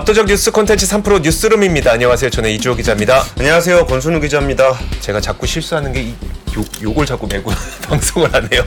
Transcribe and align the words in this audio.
압도적 0.00 0.26
뉴스 0.26 0.50
콘텐츠 0.50 0.86
3프로 0.86 1.20
뉴스룸입니다. 1.20 1.92
안녕하세요. 1.92 2.30
저는 2.30 2.48
이주호 2.52 2.74
기자입니다. 2.76 3.22
안녕하세요. 3.38 3.84
권순우 3.84 4.20
기자입니다. 4.20 4.78
제가 5.00 5.20
자꾸 5.20 5.46
실수하는 5.46 5.92
게 5.92 6.00
이, 6.00 6.08
요, 6.56 6.64
요걸 6.82 7.04
자꾸 7.04 7.26
메고 7.30 7.50
방송을 7.86 8.32
하네요. 8.32 8.64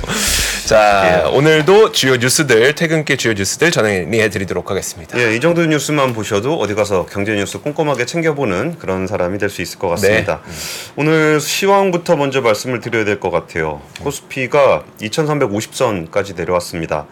자, 0.67 1.23
예. 1.25 1.29
오늘도 1.29 1.91
주요 1.91 2.17
뉴스들, 2.17 2.75
퇴근길 2.75 3.17
주요 3.17 3.33
뉴스들 3.33 3.71
전해해 3.71 4.29
드리도록 4.29 4.69
하겠습니다. 4.69 5.17
예, 5.19 5.35
이 5.35 5.39
정도 5.39 5.65
뉴스만 5.65 6.13
보셔도 6.13 6.59
어디 6.59 6.75
가서 6.75 7.07
경제 7.07 7.33
뉴스 7.33 7.59
꼼꼼하게 7.59 8.05
챙겨보는 8.05 8.77
그런 8.77 9.07
사람이 9.07 9.39
될 9.39 9.49
수 9.49 9.63
있을 9.63 9.79
것 9.79 9.89
같습니다. 9.89 10.41
네. 10.45 10.53
오늘 10.97 11.41
시황부터 11.41 12.15
먼저 12.15 12.41
말씀을 12.41 12.79
드려야 12.79 13.05
될 13.05 13.19
것 13.19 13.31
같아요. 13.31 13.81
코스피가 14.01 14.83
2350선까지 15.01 16.35
내려왔습니다. 16.35 17.07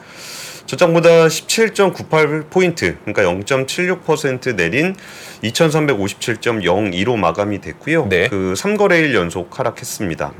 저장보다 0.71 1.27
17.98포인트, 1.27 2.95
그러니까 3.03 3.23
0.76% 3.23 4.55
내린 4.55 4.95
2357.02로 5.43 7.17
마감이 7.17 7.59
됐고요. 7.59 8.07
네. 8.07 8.29
그 8.29 8.53
3거래일 8.55 9.13
연속 9.13 9.59
하락했습니다. 9.59 10.31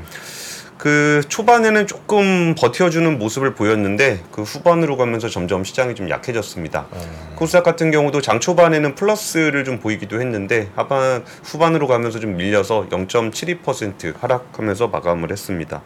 그 0.77 1.21
초반에는 1.27 1.85
조금 1.85 2.55
버텨주는 2.55 3.19
모습을 3.19 3.55
보였는데 3.55 4.21
그 4.31 4.43
후반으로 4.43 4.95
가면서 4.95 5.27
점점 5.27 5.65
시장이 5.65 5.95
좀 5.95 6.09
약해졌습니다. 6.09 6.87
음. 6.93 7.35
코스닥 7.35 7.63
같은 7.63 7.91
경우도 7.91 8.21
장 8.21 8.39
초반에는 8.39 8.95
플러스를 8.95 9.65
좀 9.65 9.81
보이기도 9.81 10.21
했는데 10.21 10.69
하반 10.77 11.25
후반으로 11.43 11.87
가면서 11.87 12.19
좀 12.21 12.37
밀려서 12.37 12.87
0.72% 12.89 14.17
하락하면서 14.21 14.87
마감을 14.87 15.29
했습니다. 15.29 15.81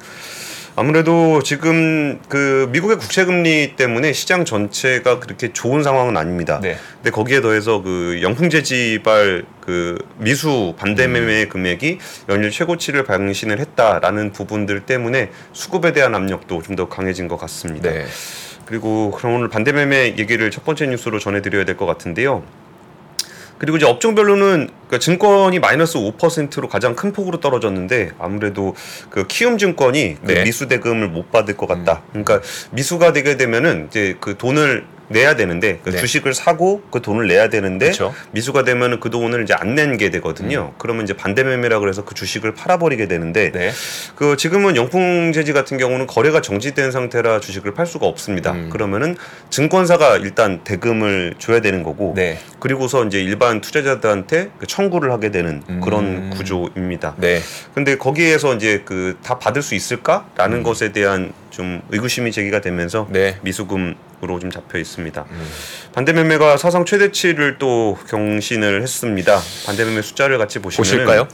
아무래도 0.77 1.41
지금 1.41 2.19
그 2.27 2.67
미국의 2.71 2.97
국채 2.97 3.23
금리 3.23 3.75
때문에 3.77 4.11
시장 4.11 4.43
전체가 4.43 5.19
그렇게 5.19 5.53
좋은 5.53 5.83
상황은 5.83 6.17
아닙니다. 6.17 6.59
네. 6.61 6.75
근데 6.95 7.11
거기에 7.11 7.39
더해서 7.41 7.81
그 7.81 8.19
영풍재지발 8.21 9.45
그 9.61 9.97
미수 10.17 10.73
반대 10.77 11.07
매매 11.07 11.43
음. 11.43 11.49
금액이 11.49 11.99
연일 12.29 12.51
최고치를 12.51 13.03
방신을 13.05 13.59
했다라는 13.59 14.33
부분들 14.33 14.81
때문에 14.81 15.31
수급에 15.53 15.93
대한 15.93 16.13
압력도 16.13 16.61
좀 16.61 16.75
더 16.75 16.89
강해진 16.89 17.29
것 17.29 17.37
같습니다. 17.37 17.89
네. 17.89 18.05
그리고 18.65 19.11
그럼 19.11 19.35
오늘 19.35 19.47
반대 19.47 19.71
매매 19.71 20.07
얘기를 20.17 20.51
첫 20.51 20.65
번째 20.65 20.87
뉴스로 20.87 21.19
전해드려야 21.19 21.63
될 21.63 21.77
것 21.77 21.85
같은데요. 21.85 22.43
그리고 23.57 23.77
이제 23.77 23.85
업종별로는 23.85 24.69
그 24.89 24.99
증권이 24.99 25.59
마이너스 25.59 25.97
5%로 25.97 26.67
가장 26.67 26.95
큰 26.95 27.13
폭으로 27.13 27.39
떨어졌는데 27.39 28.11
아무래도 28.19 28.75
그 29.09 29.25
키움 29.27 29.57
증권이 29.57 30.17
그 30.25 30.31
네. 30.31 30.43
미수 30.43 30.67
대금을 30.67 31.09
못 31.09 31.31
받을 31.31 31.55
것 31.55 31.67
같다. 31.67 32.03
음. 32.13 32.23
그러니까 32.23 32.41
미수가 32.71 33.13
되게 33.13 33.37
되면은 33.37 33.87
이제 33.89 34.15
그 34.19 34.37
돈을 34.37 34.85
내야 35.07 35.35
되는데 35.35 35.79
그 35.83 35.91
네. 35.91 35.97
주식을 35.97 36.33
사고 36.33 36.81
그 36.91 37.01
돈을 37.01 37.27
내야 37.27 37.49
되는데 37.49 37.87
그쵸. 37.87 38.13
미수가 38.31 38.63
되면은 38.63 38.99
그 38.99 39.09
돈을 39.09 39.43
이제 39.43 39.53
안 39.53 39.75
낸 39.75 39.97
게 39.97 40.09
되거든요. 40.09 40.71
음. 40.73 40.75
그러면 40.77 41.03
이제 41.03 41.13
반대 41.13 41.43
매매라 41.43 41.79
그래서 41.79 42.03
그 42.05 42.15
주식을 42.15 42.53
팔아버리게 42.53 43.07
되는데 43.07 43.51
네. 43.51 43.71
그 44.15 44.35
지금은 44.37 44.75
영풍재지 44.75 45.53
같은 45.53 45.77
경우는 45.77 46.07
거래가 46.07 46.41
정지된 46.41 46.91
상태라 46.91 47.39
주식을 47.41 47.73
팔 47.73 47.85
수가 47.85 48.05
없습니다. 48.07 48.51
음. 48.53 48.69
그러면은 48.69 49.15
증권사가 49.49 50.17
일단 50.17 50.63
대금을 50.63 51.35
줘야 51.39 51.59
되는 51.61 51.83
거고 51.83 52.13
네. 52.15 52.39
그리고서 52.59 53.05
이제 53.05 53.21
일반 53.21 53.61
투자자들한테 53.61 54.49
그 54.59 54.65
청구를 54.67 55.11
하게 55.11 55.29
되는 55.31 55.61
음. 55.69 55.81
그런 55.81 56.29
구조입니다. 56.31 57.15
네. 57.17 57.41
근데 57.73 57.97
거기에서 57.97 58.55
이제 58.55 58.81
그 58.85 59.15
다 59.23 59.39
받을 59.39 59.61
수 59.61 59.75
있을까라는 59.75 60.59
음. 60.59 60.63
것에 60.63 60.91
대한 60.91 61.33
좀 61.49 61.81
의구심이 61.89 62.31
제기가 62.31 62.61
되면서 62.61 63.07
네. 63.11 63.37
미수금 63.41 63.95
으로 64.25 64.39
좀 64.39 64.51
잡혀 64.51 64.79
있습니다. 64.79 65.25
음. 65.29 65.51
반대 65.93 66.11
매매가 66.11 66.57
사상 66.57 66.83
최대치를 66.83 67.57
또 67.59 67.97
경신을 68.09 68.81
했습니다. 68.81 69.39
반대 69.65 69.85
매매 69.85 70.01
숫자를 70.01 70.37
같이 70.37 70.59
보시면 70.59 71.27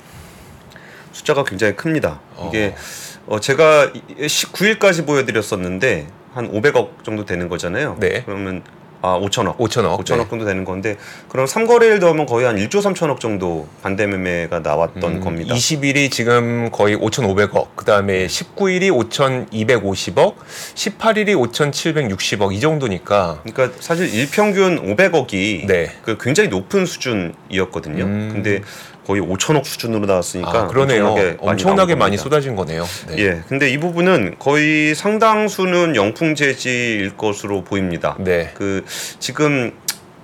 숫자가 1.14 1.44
굉장히 1.44 1.76
큽니다. 1.76 2.20
어. 2.36 2.50
이게 2.50 2.76
어 3.26 3.40
제가 3.40 3.92
19일까지 3.94 5.06
보여드렸었는데 5.06 6.08
한 6.34 6.52
500억 6.52 7.04
정도 7.04 7.26
되는 7.26 7.50
거잖아요. 7.50 7.98
네. 8.00 8.24
그러면 8.26 8.64
아 9.02 9.20
5천억. 9.20 9.58
5천억. 9.58 9.98
5천억 10.00 10.18
네. 10.24 10.30
정도 10.30 10.46
되는 10.46 10.64
건데 10.64 10.98
그럼 11.28 11.46
3거래일 11.46 12.00
더하면 12.00 12.26
거의 12.26 12.46
한 12.46 12.56
1조 12.58 12.82
3천억 12.82 13.20
정도 13.20 13.68
반대 13.82 14.06
매매가 14.06 14.60
나왔던 14.60 15.04
음, 15.04 15.20
겁니다. 15.22 15.56
20일이 15.56 16.12
지금 16.12 16.70
거의 16.72 16.96
5,500억. 16.96 17.76
그다음에 17.76 18.28
19일이 18.28 18.92
5,250억, 18.92 20.36
18일이 20.76 21.36
5,760억 21.36 22.54
이 22.54 22.60
정도니까 22.60 23.42
그러니까 23.44 23.78
사실 23.80 24.14
일평균 24.14 24.96
500억이 24.96 25.66
네. 25.66 25.92
그 26.04 26.18
굉장히 26.20 26.50
높은 26.50 26.86
수준이었거든요. 26.86 28.04
음. 28.04 28.30
근데 28.34 28.62
거의 29.12 29.22
5천억 29.22 29.66
수준으로 29.66 30.06
나왔으니까 30.06 30.50
아, 30.50 30.68
그러네요. 30.68 31.08
엄청나게, 31.08 31.38
엄청나게 31.42 31.96
많이, 31.96 32.12
많이 32.12 32.18
쏟아진 32.18 32.56
거네요. 32.56 32.86
네. 33.10 33.16
예, 33.18 33.42
근데 33.50 33.70
이 33.70 33.78
부분은 33.78 34.36
거의 34.40 34.96
상당수는 34.96 35.98
영풍 35.98 36.36
재지일 36.36 37.18
것으로 37.18 37.66
보입니다. 37.66 38.16
네. 38.20 38.52
그 38.54 38.86
지금 39.20 39.74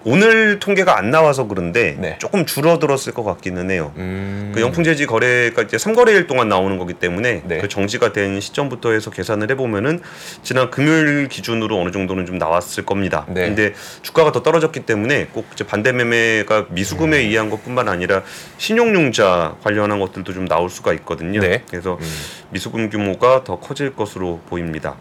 오늘 0.03 0.59
통계가 0.59 0.97
안 0.97 1.12
나와서 1.12 1.47
그런데 1.47 1.96
네. 2.00 2.18
조금 2.19 2.46
줄어들었을 2.46 3.13
것 3.13 3.24
같기는 3.24 3.69
해요. 3.72 3.94
음... 3.97 4.52
그 4.53 4.62
영풍재지 4.62 5.06
거래가 5.06 5.63
이제 5.63 5.78
3거래일 5.78 6.28
동안 6.28 6.47
나오는 6.47 6.78
거기 6.78 6.94
때문에 6.94 7.41
네. 7.46 7.58
그 7.58 7.68
정지가 7.68 8.13
된 8.13 8.40
시점부터 8.40 8.91
해서 8.91 9.12
계산을 9.12 9.52
해보면은 9.52 10.02
지난 10.44 10.72
금요일 10.72 11.28
기준으로 11.28 11.80
어느 11.80 11.91
정도는 11.91 12.25
좀 12.25 12.38
나왔을 12.38 12.85
겁니다. 12.85 13.25
네. 13.28 13.47
근데 13.47 13.74
주가가 14.02 14.31
더 14.31 14.44
떨어졌기 14.44 14.81
때문에 14.81 15.28
꼭 15.34 15.46
이제 15.53 15.66
반대 15.66 15.91
매매가 15.91 16.68
미수금에 16.69 17.18
음... 17.18 17.29
의한 17.29 17.50
것뿐만 17.50 17.90
아니라 17.90 18.24
신용융자 18.58 19.56
관련한 19.62 20.00
것들도 20.00 20.34
좀 20.34 20.47
나올 20.47 20.69
수가 20.69 20.94
있거든요. 20.94 21.41
네. 21.41 21.64
그래서 21.69 21.97
음... 22.00 22.08
미수금 22.52 22.90
규모가 22.90 23.44
더 23.44 23.59
커질 23.59 23.94
것으로 23.94 24.40
보입니다. 24.47 24.96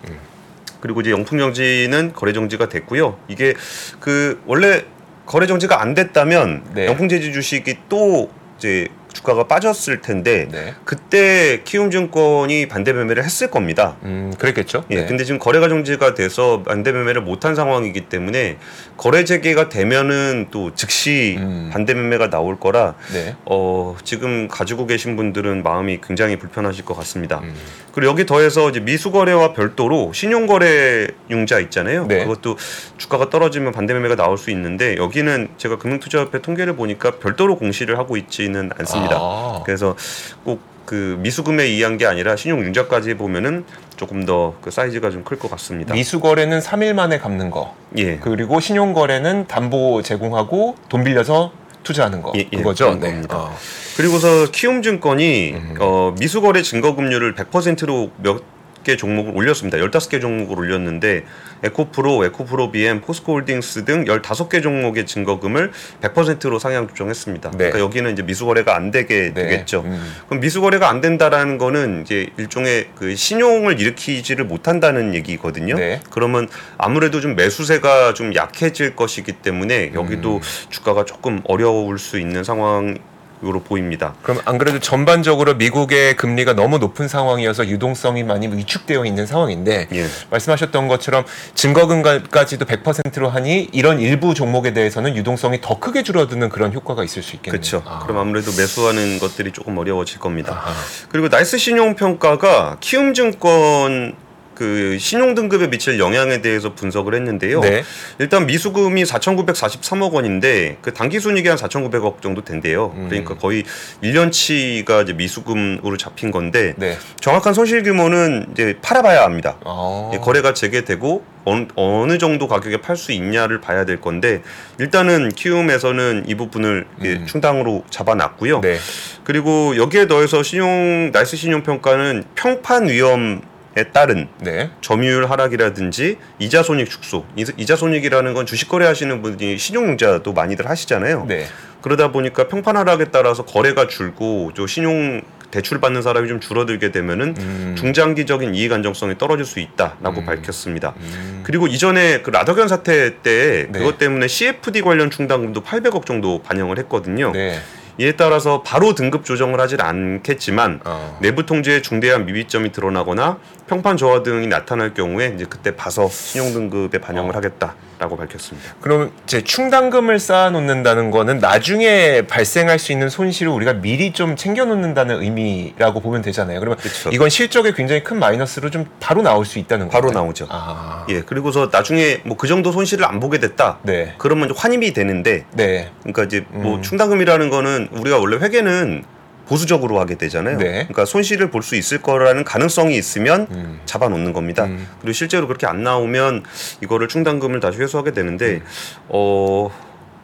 음. 0.76 0.80
그리고 0.80 1.00
이제 1.00 1.10
영풍 1.10 1.38
정지는 1.38 2.12
거래 2.12 2.32
정지가 2.32 2.68
됐고요. 2.68 3.18
이게 3.28 3.54
그 4.00 4.40
원래 4.46 4.84
거래 5.24 5.46
정지가 5.46 5.80
안 5.80 5.94
됐다면 5.94 6.64
네. 6.74 6.86
영풍 6.86 7.08
제지 7.08 7.32
주식이 7.32 7.76
또 7.88 8.30
이제 8.58 8.88
주가가 9.16 9.44
빠졌을 9.44 10.02
텐데 10.02 10.46
네. 10.50 10.74
그때 10.84 11.62
키움증권이 11.64 12.68
반대 12.68 12.92
매매를 12.92 13.24
했을 13.24 13.50
겁니다. 13.50 13.96
음, 14.02 14.30
그랬겠죠. 14.38 14.84
예. 14.90 14.96
네. 14.96 15.06
근데 15.06 15.24
지금 15.24 15.38
거래가 15.38 15.70
정지가 15.70 16.12
돼서 16.12 16.62
반대 16.62 16.92
매매를 16.92 17.22
못한 17.22 17.54
상황이기 17.54 18.08
때문에 18.10 18.58
거래 18.98 19.24
재개가 19.24 19.70
되면은 19.70 20.48
또 20.50 20.74
즉시 20.74 21.36
음. 21.38 21.70
반대 21.72 21.94
매매가 21.94 22.28
나올 22.28 22.60
거라 22.60 22.94
네. 23.14 23.34
어, 23.46 23.96
지금 24.04 24.48
가지고 24.48 24.86
계신 24.86 25.16
분들은 25.16 25.62
마음이 25.62 26.00
굉장히 26.02 26.36
불편하실 26.36 26.84
것 26.84 26.94
같습니다. 26.98 27.40
음. 27.42 27.54
그리고 27.92 28.10
여기 28.10 28.26
더해서 28.26 28.68
이제 28.68 28.80
미수 28.80 29.10
거래와 29.10 29.54
별도로 29.54 30.12
신용 30.12 30.46
거래 30.46 31.06
융자 31.30 31.58
있잖아요. 31.60 32.06
네. 32.06 32.24
그것도 32.24 32.58
주가가 32.98 33.30
떨어지면 33.30 33.72
반대 33.72 33.94
매매가 33.94 34.16
나올 34.16 34.36
수 34.36 34.50
있는데 34.50 34.96
여기는 34.96 35.48
제가 35.56 35.78
금융투자협회 35.78 36.42
통계를 36.42 36.76
보니까 36.76 37.12
별도로 37.12 37.56
공시를 37.56 37.98
하고 37.98 38.18
있지는 38.18 38.70
않습니다. 38.76 39.05
있습니다. 39.06 39.16
아. 39.18 39.62
그래서 39.64 39.96
꼭 40.44 40.76
그 40.86 41.16
미수금에 41.18 41.64
의한 41.64 41.98
게 41.98 42.06
아니라 42.06 42.36
신용 42.36 42.60
융자까지 42.64 43.14
보면은 43.14 43.64
조금 43.96 44.24
더 44.24 44.54
그 44.62 44.70
사이즈가 44.70 45.10
좀 45.10 45.24
클 45.24 45.38
것 45.38 45.50
같습니다. 45.50 45.92
미수 45.92 46.20
거래는 46.20 46.60
3일 46.60 46.94
만에 46.94 47.18
갚는 47.18 47.50
거. 47.50 47.74
예. 47.98 48.18
그리고 48.18 48.60
신용 48.60 48.94
거래는 48.94 49.48
담보 49.48 50.02
제공하고 50.02 50.76
돈 50.88 51.02
빌려서 51.02 51.50
투자하는 51.82 52.22
거. 52.22 52.32
예, 52.36 52.48
예, 52.52 52.56
그거죠. 52.56 52.94
네. 52.94 53.22
어. 53.30 53.56
그리고서 53.96 54.50
키움증권이 54.50 55.52
음. 55.54 55.74
어, 55.80 56.14
미수거래 56.18 56.62
증거금률을 56.62 57.34
100%로 57.34 58.10
몇 58.18 58.42
개 58.86 58.96
종목을 58.96 59.32
올렸습니다. 59.34 59.78
15개 59.78 60.20
종목을 60.20 60.60
올렸는데 60.60 61.24
에코프로, 61.64 62.24
에코프로 62.26 62.70
BM, 62.70 63.00
포스코홀딩스 63.00 63.84
등 63.84 64.04
15개 64.04 64.62
종목의 64.62 65.06
증거금을 65.06 65.72
100%로 66.00 66.60
상향 66.60 66.86
조정했습니다. 66.86 67.50
네. 67.50 67.56
그러니까 67.56 67.80
여기는 67.80 68.12
이제 68.12 68.22
미수거래가 68.22 68.76
안 68.76 68.92
되게 68.92 69.34
네. 69.34 69.42
되겠죠. 69.42 69.82
음. 69.84 70.14
그럼 70.28 70.38
미수거래가 70.40 70.88
안 70.88 71.00
된다라는 71.00 71.58
거는 71.58 72.02
이제 72.02 72.28
일종의 72.36 72.90
그 72.94 73.16
신용을 73.16 73.80
일으키지를 73.80 74.44
못한다는 74.44 75.16
얘기거든요. 75.16 75.74
네. 75.74 76.00
그러면 76.12 76.48
아무래도 76.78 77.20
좀 77.20 77.34
매수세가 77.34 78.14
좀 78.14 78.36
약해질 78.36 78.94
것이기 78.94 79.32
때문에 79.32 79.94
여기도 79.94 80.36
음. 80.36 80.40
주가가 80.70 81.04
조금 81.04 81.40
어려울 81.46 81.98
수 81.98 82.20
있는 82.20 82.44
상황 82.44 82.98
으로 83.44 83.60
보입니다. 83.60 84.14
그럼 84.22 84.40
안 84.46 84.56
그래도 84.56 84.78
전반적으로 84.78 85.54
미국의 85.54 86.16
금리가 86.16 86.54
너무 86.54 86.78
높은 86.78 87.06
상황이어서 87.06 87.68
유동성이 87.68 88.22
많이 88.22 88.48
위축되어 88.48 89.04
있는 89.04 89.26
상황인데 89.26 89.88
예. 89.92 90.06
말씀하셨던 90.30 90.88
것처럼 90.88 91.24
증거금까지도 91.54 92.64
100%로 92.64 93.28
하니 93.28 93.68
이런 93.72 94.00
일부 94.00 94.32
종목에 94.32 94.72
대해서는 94.72 95.16
유동성이 95.16 95.60
더 95.60 95.78
크게 95.78 96.02
줄어드는 96.02 96.48
그런 96.48 96.72
효과가 96.72 97.04
있을 97.04 97.22
수 97.22 97.36
있겠네요. 97.36 97.60
그렇죠. 97.60 97.82
아. 97.84 97.98
그럼 97.98 98.18
아무래도 98.18 98.50
매수하는 98.56 99.18
것들이 99.18 99.52
조금 99.52 99.76
어려워질 99.76 100.18
겁니다. 100.18 100.52
아하. 100.54 100.72
그리고 101.10 101.28
나이스 101.28 101.58
신용 101.58 101.94
평가가 101.94 102.78
키움증권 102.80 104.25
그 104.56 104.96
신용 104.98 105.34
등급에 105.34 105.68
미칠 105.68 106.00
영향에 106.00 106.40
대해서 106.40 106.74
분석을 106.74 107.14
했는데요. 107.14 107.60
네. 107.60 107.84
일단 108.18 108.46
미수금이 108.46 109.04
4,943억 109.04 110.12
원인데 110.12 110.78
그 110.80 110.92
단기 110.92 111.20
순이익이 111.20 111.48
한 111.48 111.58
4,900억 111.58 112.22
정도 112.22 112.42
된대요. 112.42 112.92
음. 112.96 113.06
그러니까 113.08 113.36
거의 113.36 113.64
1년치가 114.02 115.04
이제 115.04 115.12
미수금으로 115.12 115.96
잡힌 115.96 116.30
건데 116.30 116.74
네. 116.76 116.96
정확한 117.20 117.54
손실 117.54 117.82
규모는 117.82 118.46
이제 118.52 118.78
팔아봐야 118.82 119.22
합니다. 119.22 119.56
어. 119.64 120.10
예, 120.14 120.18
거래가 120.18 120.54
재개되고 120.54 121.22
어느, 121.44 121.66
어느 121.76 122.18
정도 122.18 122.48
가격에 122.48 122.78
팔 122.78 122.96
수 122.96 123.12
있냐를 123.12 123.60
봐야 123.60 123.84
될 123.84 124.00
건데 124.00 124.42
일단은 124.78 125.28
키움에서는 125.28 126.24
이 126.26 126.34
부분을 126.34 126.86
예, 127.04 127.12
음. 127.12 127.26
충당으로 127.26 127.84
잡아놨고요. 127.90 128.62
네. 128.62 128.78
그리고 129.22 129.76
여기에 129.76 130.06
더해서 130.06 130.42
신용 130.42 131.10
나이스 131.12 131.36
신용 131.36 131.62
평가는 131.62 132.24
평판 132.34 132.88
위험에 132.88 133.40
따른 133.84 134.28
네. 134.40 134.70
점유율 134.80 135.26
하락이라든지 135.30 136.16
이자 136.38 136.62
손익 136.62 136.88
축소. 136.90 137.24
이- 137.36 137.44
이자 137.56 137.76
손익이라는 137.76 138.34
건 138.34 138.46
주식 138.46 138.68
거래하시는 138.68 139.22
분이 139.22 139.58
신용융자도 139.58 140.32
많이들 140.32 140.68
하시잖아요. 140.68 141.26
네. 141.28 141.46
그러다 141.82 142.10
보니까 142.10 142.48
평판 142.48 142.76
하락에 142.76 143.06
따라서 143.12 143.44
거래가 143.44 143.86
줄고 143.86 144.50
또 144.54 144.66
신용 144.66 145.22
대출 145.50 145.80
받는 145.80 146.02
사람이 146.02 146.26
좀 146.28 146.40
줄어들게 146.40 146.90
되면은 146.90 147.34
음. 147.38 147.74
중장기적인 147.78 148.54
이익 148.54 148.72
안정성이 148.72 149.16
떨어질 149.16 149.44
수 149.44 149.60
있다라고 149.60 150.20
음. 150.20 150.26
밝혔습니다. 150.26 150.94
음. 150.98 151.40
그리고 151.44 151.66
이전에 151.68 152.22
그 152.22 152.30
라더견 152.30 152.66
사태 152.68 153.20
때 153.22 153.68
네. 153.70 153.78
그것 153.78 153.98
때문에 153.98 154.26
CFD 154.26 154.82
관련 154.82 155.10
충당금도 155.10 155.62
800억 155.62 156.04
정도 156.04 156.42
반영을 156.42 156.78
했거든요. 156.78 157.30
네. 157.32 157.60
이에 157.98 158.12
따라서 158.12 158.62
바로 158.62 158.94
등급 158.94 159.24
조정을 159.24 159.60
하진 159.60 159.80
않겠지만 159.80 160.80
어. 160.84 161.18
내부 161.20 161.46
통제에 161.46 161.82
중대한 161.82 162.26
미비점이 162.26 162.72
드러나거나 162.72 163.38
평판 163.66 163.96
저하 163.96 164.22
등이 164.22 164.46
나타날 164.46 164.94
경우에 164.94 165.32
이제 165.34 165.44
그때 165.48 165.74
봐서 165.74 166.08
신용 166.08 166.52
등급에 166.52 166.98
반영을 166.98 167.34
어. 167.34 167.36
하겠다라고 167.36 168.16
밝혔습니다. 168.16 168.74
그럼 168.80 169.10
제 169.26 169.42
충당금을 169.42 170.18
쌓아 170.20 170.50
놓는다는 170.50 171.10
거는 171.10 171.38
나중에 171.40 172.22
발생할 172.22 172.78
수 172.78 172.92
있는 172.92 173.08
손실을 173.08 173.50
우리가 173.50 173.74
미리 173.74 174.12
좀 174.12 174.36
챙겨 174.36 174.64
놓는다는 174.64 175.20
의미라고 175.22 176.00
보면 176.00 176.22
되잖아요. 176.22 176.60
그러면 176.60 176.78
그쵸. 176.78 177.10
이건 177.12 177.28
실적에 177.28 177.72
굉장히 177.72 178.04
큰 178.04 178.18
마이너스로 178.18 178.70
좀 178.70 178.86
바로 179.00 179.22
나올 179.22 179.44
수 179.44 179.58
있다는 179.58 179.88
바로 179.88 180.06
건가요? 180.06 180.24
나오죠. 180.24 180.46
아. 180.50 181.04
예, 181.08 181.22
그리고서 181.22 181.68
나중에 181.72 182.20
뭐 182.24 182.36
그 182.36 182.48
정도 182.48 182.70
손실을 182.70 183.04
안 183.04 183.18
보게 183.18 183.38
됐다. 183.38 183.78
네. 183.82 184.14
그러면 184.18 184.48
이제 184.50 184.54
환입이 184.56 184.92
되는데 184.92 185.46
네. 185.54 185.90
그러니까 186.02 186.22
이제 186.24 186.44
뭐 186.50 186.76
음. 186.76 186.82
충당금이라는 186.82 187.50
거는 187.50 187.85
우리가 187.92 188.18
원래 188.18 188.36
회계는 188.36 189.04
보수적으로 189.48 190.00
하게 190.00 190.16
되잖아요. 190.16 190.58
네. 190.58 190.70
그러니까 190.88 191.04
손실을 191.04 191.50
볼 191.52 191.62
수 191.62 191.76
있을 191.76 192.02
거라는 192.02 192.42
가능성이 192.44 192.96
있으면 192.96 193.46
음. 193.52 193.80
잡아놓는 193.84 194.32
겁니다. 194.32 194.64
음. 194.64 194.88
그리고 195.00 195.12
실제로 195.12 195.46
그렇게 195.46 195.66
안 195.66 195.82
나오면 195.84 196.42
이거를 196.82 197.06
충당금을 197.08 197.60
다시 197.60 197.78
회수하게 197.78 198.10
되는데 198.12 198.54
음. 198.56 198.62
어 199.08 199.70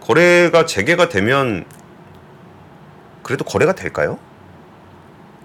거래가 0.01 0.67
재개가 0.67 1.09
되면 1.09 1.65
그래도 3.23 3.45
거래가 3.45 3.73
될까요? 3.75 4.19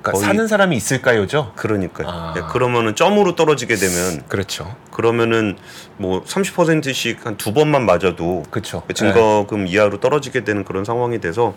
그러니까 0.02 0.26
사는 0.26 0.48
사람이 0.48 0.76
있을까요죠? 0.76 1.54
그러니까요. 1.56 2.08
아. 2.10 2.34
예, 2.38 2.42
그러면은 2.52 2.96
점으로 2.96 3.36
떨어지게 3.36 3.76
되면 3.76 4.24
그렇죠. 4.28 4.76
그러면은 4.92 5.58
뭐 5.98 6.24
30%씩 6.24 7.26
한 7.26 7.38
두 7.38 7.54
번만 7.54 7.86
맞아도 7.86 8.44
그렇죠. 8.50 8.84
증거금 8.94 9.68
이하로 9.68 10.00
떨어지게 10.00 10.44
되는 10.44 10.64
그런 10.64 10.86
상황이 10.86 11.20
돼서 11.20 11.56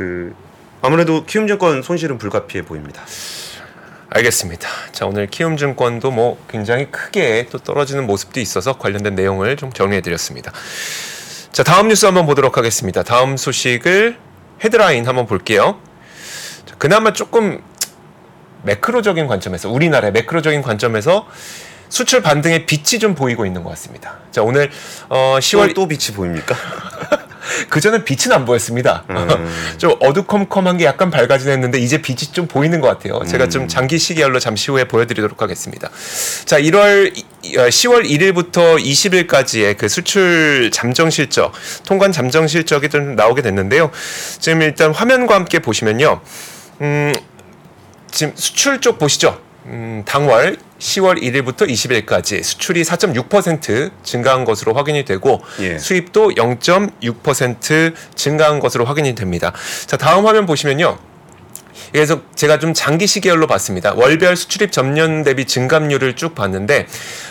그 0.00 0.34
아무래도 0.80 1.26
키움증권 1.26 1.82
손실은 1.82 2.16
불가피해 2.16 2.64
보입니다. 2.64 3.02
알겠습니다. 4.08 4.66
자 4.92 5.04
오늘 5.04 5.26
키움증권도 5.26 6.10
뭐 6.10 6.42
굉장히 6.48 6.90
크게 6.90 7.48
또 7.50 7.58
떨어지는 7.58 8.06
모습도 8.06 8.40
있어서 8.40 8.78
관련된 8.78 9.14
내용을 9.14 9.58
좀 9.58 9.70
정리해드렸습니다. 9.70 10.52
자 11.52 11.62
다음 11.64 11.88
뉴스 11.88 12.06
한번 12.06 12.24
보도록 12.24 12.56
하겠습니다. 12.56 13.02
다음 13.02 13.36
소식을 13.36 14.16
헤드라인 14.64 15.06
한번 15.06 15.26
볼게요. 15.26 15.78
자, 16.64 16.76
그나마 16.78 17.12
조금 17.12 17.62
매크로적인 18.62 19.26
관점에서 19.26 19.68
우리나라의 19.68 20.12
매크로적인 20.12 20.62
관점에서 20.62 21.28
수출 21.90 22.22
반등의 22.22 22.64
빛이 22.64 22.98
좀 22.98 23.14
보이고 23.14 23.44
있는 23.44 23.64
것 23.64 23.68
같습니다. 23.70 24.16
자 24.30 24.42
오늘 24.42 24.70
어, 25.10 25.36
10월 25.38 25.72
10월 25.72 25.74
또 25.74 25.86
빛이 25.86 26.16
보입니까? 26.16 26.56
그 27.68 27.80
전에 27.80 28.04
빛은 28.04 28.32
안 28.32 28.44
보였습니다. 28.44 29.04
음. 29.10 29.50
좀 29.78 29.94
어두컴컴한 30.00 30.78
게 30.78 30.84
약간 30.84 31.10
밝아지긴 31.10 31.52
했는데 31.52 31.78
이제 31.78 32.00
빛이 32.00 32.32
좀 32.32 32.46
보이는 32.46 32.80
것 32.80 32.88
같아요. 32.88 33.24
제가 33.24 33.44
음. 33.44 33.50
좀 33.50 33.68
장기 33.68 33.98
시계열로 33.98 34.38
잠시 34.38 34.70
후에 34.70 34.84
보여드리도록 34.84 35.42
하겠습니다. 35.42 35.90
자, 36.44 36.60
1월 36.60 37.12
10월 37.42 38.08
1일부터 38.08 38.80
20일까지의 38.80 39.76
그 39.76 39.88
수출 39.88 40.70
잠정 40.72 41.10
실적, 41.10 41.52
통관 41.84 42.12
잠정 42.12 42.46
실적이 42.46 42.88
좀 42.88 43.16
나오게 43.16 43.42
됐는데요. 43.42 43.90
지금 44.38 44.62
일단 44.62 44.92
화면과 44.92 45.34
함께 45.34 45.58
보시면요, 45.58 46.20
음, 46.82 47.12
지금 48.10 48.32
수출 48.36 48.80
쪽 48.80 48.98
보시죠. 48.98 49.49
음, 49.66 50.02
당월 50.06 50.56
10월 50.78 51.22
1일부터 51.22 51.68
20일까지 51.68 52.42
수출이 52.42 52.82
4.6% 52.82 53.90
증가한 54.02 54.44
것으로 54.44 54.74
확인이 54.74 55.04
되고 55.04 55.42
예. 55.60 55.78
수입도 55.78 56.30
0.6% 56.30 57.94
증가한 58.14 58.60
것으로 58.60 58.84
확인이 58.84 59.14
됩니다. 59.14 59.52
자, 59.86 59.96
다음 59.96 60.26
화면 60.26 60.46
보시면요. 60.46 60.98
그래서 61.92 62.20
제가 62.34 62.58
좀 62.58 62.72
장기 62.72 63.06
시 63.06 63.20
계열로 63.20 63.46
봤습니다. 63.46 63.92
월별 63.94 64.36
수출입 64.36 64.72
전년 64.72 65.22
대비 65.22 65.44
증감률을 65.44 66.14
쭉 66.14 66.34
봤는데 66.34 66.86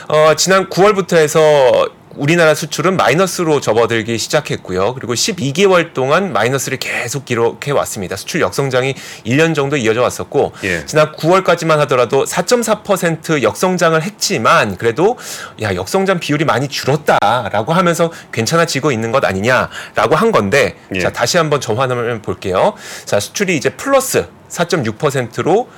어, 0.07 0.35
지난 0.35 0.69
9월부터 0.69 1.15
해서 1.15 1.87
우리나라 2.15 2.55
수출은 2.55 2.97
마이너스로 2.97 3.61
접어들기 3.61 4.17
시작했고요. 4.17 4.93
그리고 4.95 5.13
12개월 5.13 5.93
동안 5.93 6.33
마이너스를 6.33 6.79
계속 6.79 7.25
기록해 7.25 7.71
왔습니다. 7.71 8.15
수출 8.15 8.41
역성장이 8.41 8.95
1년 9.25 9.53
정도 9.53 9.77
이어져 9.77 10.01
왔었고 10.01 10.53
예. 10.63 10.85
지난 10.85 11.11
9월까지만 11.13 11.77
하더라도 11.79 12.25
4.4% 12.25 13.43
역성장을 13.43 14.01
했지만 14.01 14.77
그래도 14.77 15.17
야 15.61 15.75
역성장 15.75 16.19
비율이 16.19 16.45
많이 16.45 16.67
줄었다라고 16.67 17.73
하면서 17.73 18.11
괜찮아지고 18.31 18.91
있는 18.91 19.11
것 19.11 19.23
아니냐라고 19.23 20.15
한 20.15 20.31
건데 20.31 20.75
예. 20.95 20.99
자 20.99 21.11
다시 21.11 21.37
한번 21.37 21.61
전환을 21.61 22.21
볼게요. 22.21 22.73
자 23.05 23.19
수출이 23.19 23.55
이제 23.55 23.69
플러스 23.69 24.27
4.6%로 24.49 25.69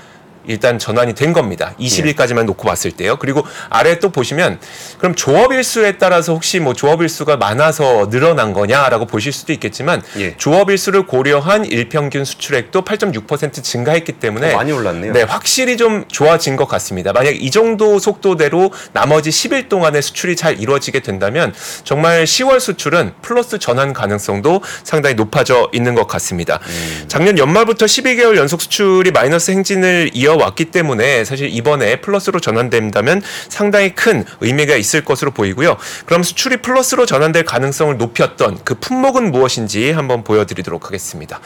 일단 0.47 0.79
전환이 0.79 1.13
된 1.13 1.33
겁니다. 1.33 1.73
20일까지만 1.80 2.45
놓고 2.45 2.68
봤을 2.68 2.92
때요. 2.92 3.18
그리고 3.18 3.45
아래 3.69 3.99
또 3.99 4.09
보시면 4.09 4.59
그럼 4.97 5.16
조업일수에 5.16 5.94
따라서 5.97 6.33
혹시 6.33 6.59
뭐 6.59 6.73
조업일수가 6.73 7.37
많아서 7.37 8.09
늘어난 8.09 8.54
거냐라고 8.54 9.06
보실 9.06 9.31
수도 9.31 9.54
있겠지만 9.54 10.01
예. 10.18 10.35
조업일수를 10.37 11.06
고려한 11.06 11.66
일평균 11.66 12.25
수출액도 12.25 12.83
8.6% 12.83 13.63
증가했기 13.63 14.13
때문에 14.13 14.54
어, 14.54 14.57
많이 14.57 14.71
올랐네요. 14.71 15.13
네, 15.13 15.23
확실히 15.23 15.77
좀 15.77 16.06
좋아진 16.07 16.56
것 16.56 16.68
같습니다. 16.68 17.13
만약 17.13 17.31
이 17.31 17.51
정도 17.51 17.99
속도대로 17.99 18.71
나머지 18.94 19.30
10일 19.30 19.69
동안의 19.69 20.01
수출이 20.01 20.35
잘 20.35 20.59
이루어지게 20.59 21.01
된다면 21.01 21.54
정말 21.83 22.23
10월 22.23 22.59
수출은 22.59 23.13
플러스 23.21 23.59
전환 23.59 23.94
가능성도 23.94 24.61
상당히 24.83 25.16
높아져 25.16 25.69
있는 25.73 25.95
것 25.95 26.07
같습니다. 26.07 26.59
작년 27.07 27.37
연말부터 27.37 27.85
12개월 27.85 28.37
연속 28.37 28.61
수출이 28.61 29.11
마이너스 29.11 29.51
행진을 29.51 30.11
이어 30.13 30.31
왔기 30.38 30.66
때문에 30.66 31.23
사실 31.26 31.50
이번에 31.50 32.02
플러스로 32.02 32.40
전환된다면 32.40 33.21
상당히 33.50 33.94
큰 33.95 34.23
의미가 34.42 34.76
있을 34.76 35.04
것으로 35.04 35.31
보이고요. 35.31 35.78
그럼 36.06 36.23
수출이 36.23 36.57
플러스로 36.57 37.06
전환될 37.06 37.45
가능성을 37.45 37.97
높였던 37.97 38.59
그 38.64 38.76
품목은 38.76 39.31
무엇인지 39.31 39.92
한번 39.92 40.23
보여드리도록 40.23 40.85
하겠습니다. 40.88 41.40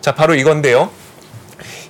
자, 0.00 0.14
바로 0.14 0.34
이건데요. 0.34 0.90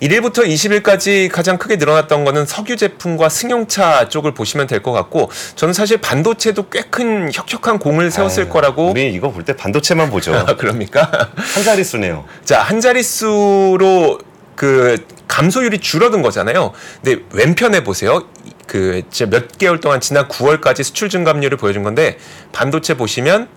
1일부터 0.01 0.47
20일까지 0.47 1.29
가장 1.31 1.59
크게 1.59 1.77
늘어났던 1.77 2.25
거는 2.25 2.47
석유 2.47 2.77
제품과 2.77 3.29
승용차 3.29 4.09
쪽을 4.09 4.33
보시면 4.33 4.67
될 4.69 4.79
것 4.83 4.93
같고 4.93 5.29
저는 5.57 5.75
사실 5.75 5.99
반도체도 5.99 6.69
꽤 6.71 6.83
큰 6.89 7.31
혁혁한 7.35 7.79
공을 7.81 8.11
세웠을 8.11 8.45
아유, 8.45 8.49
거라고 8.51 8.91
우리 8.93 9.13
이거 9.13 9.31
볼 9.33 9.45
때 9.45 9.55
반도체만 9.57 10.09
보죠. 10.11 10.33
아, 10.47 10.57
그럽니까? 10.57 11.31
한 11.55 11.65
자릿수네요. 11.65 12.25
자, 12.45 12.63
한 12.63 12.81
자릿수로 12.81 14.19
그 14.59 14.97
감소율이 15.29 15.79
줄어든 15.79 16.21
거잖아요. 16.21 16.73
근데 17.01 17.23
왼편에 17.31 17.85
보세요. 17.85 18.27
그몇 18.67 19.57
개월 19.57 19.81
동안 19.81 20.01
지난 20.01 20.27
9월까지 20.27 20.83
수출 20.83 21.09
증감률을 21.09 21.57
보여준 21.57 21.85
건데 21.85 22.19
반도체 22.53 22.95
보시면 22.95 23.49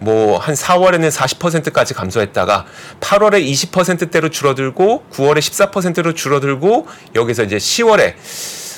뭐 0.00 0.38
한 0.38 0.56
4월에는 0.56 1.10
40%까지 1.10 1.94
감소했다가 1.94 2.66
8월에 3.00 3.44
20%대로 3.44 4.30
줄어들고 4.30 5.04
9월에 5.12 5.38
14%로 5.38 6.12
줄어들고 6.12 6.88
여기서 7.14 7.44
이제 7.44 7.56
10월에 7.56 8.14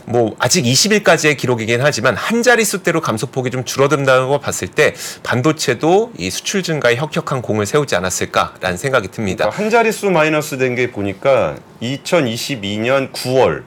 뭐 0.07 0.35
아직 0.38 0.64
20일까지의 0.64 1.37
기록이긴 1.37 1.80
하지만 1.83 2.16
한 2.16 2.42
자릿수대로 2.42 3.00
감소폭이 3.00 3.50
좀 3.50 3.64
줄어든다는 3.64 4.28
걸 4.28 4.40
봤을 4.40 4.69
때 4.69 4.95
반도체도 5.23 6.12
이 6.19 6.30
수출 6.30 6.62
증가에 6.62 6.97
혁혁한 6.97 7.42
공을 7.42 7.66
세우지 7.66 7.95
않았을까라는 7.97 8.76
생각이 8.76 9.09
듭니다. 9.09 9.45
그러니까 9.45 9.62
한 9.62 9.71
자릿수 9.71 10.11
마이너스 10.11 10.57
된 10.59 10.75
게 10.75 10.90
보니까 10.92 11.57
2022년 11.83 13.12
9월 13.12 13.62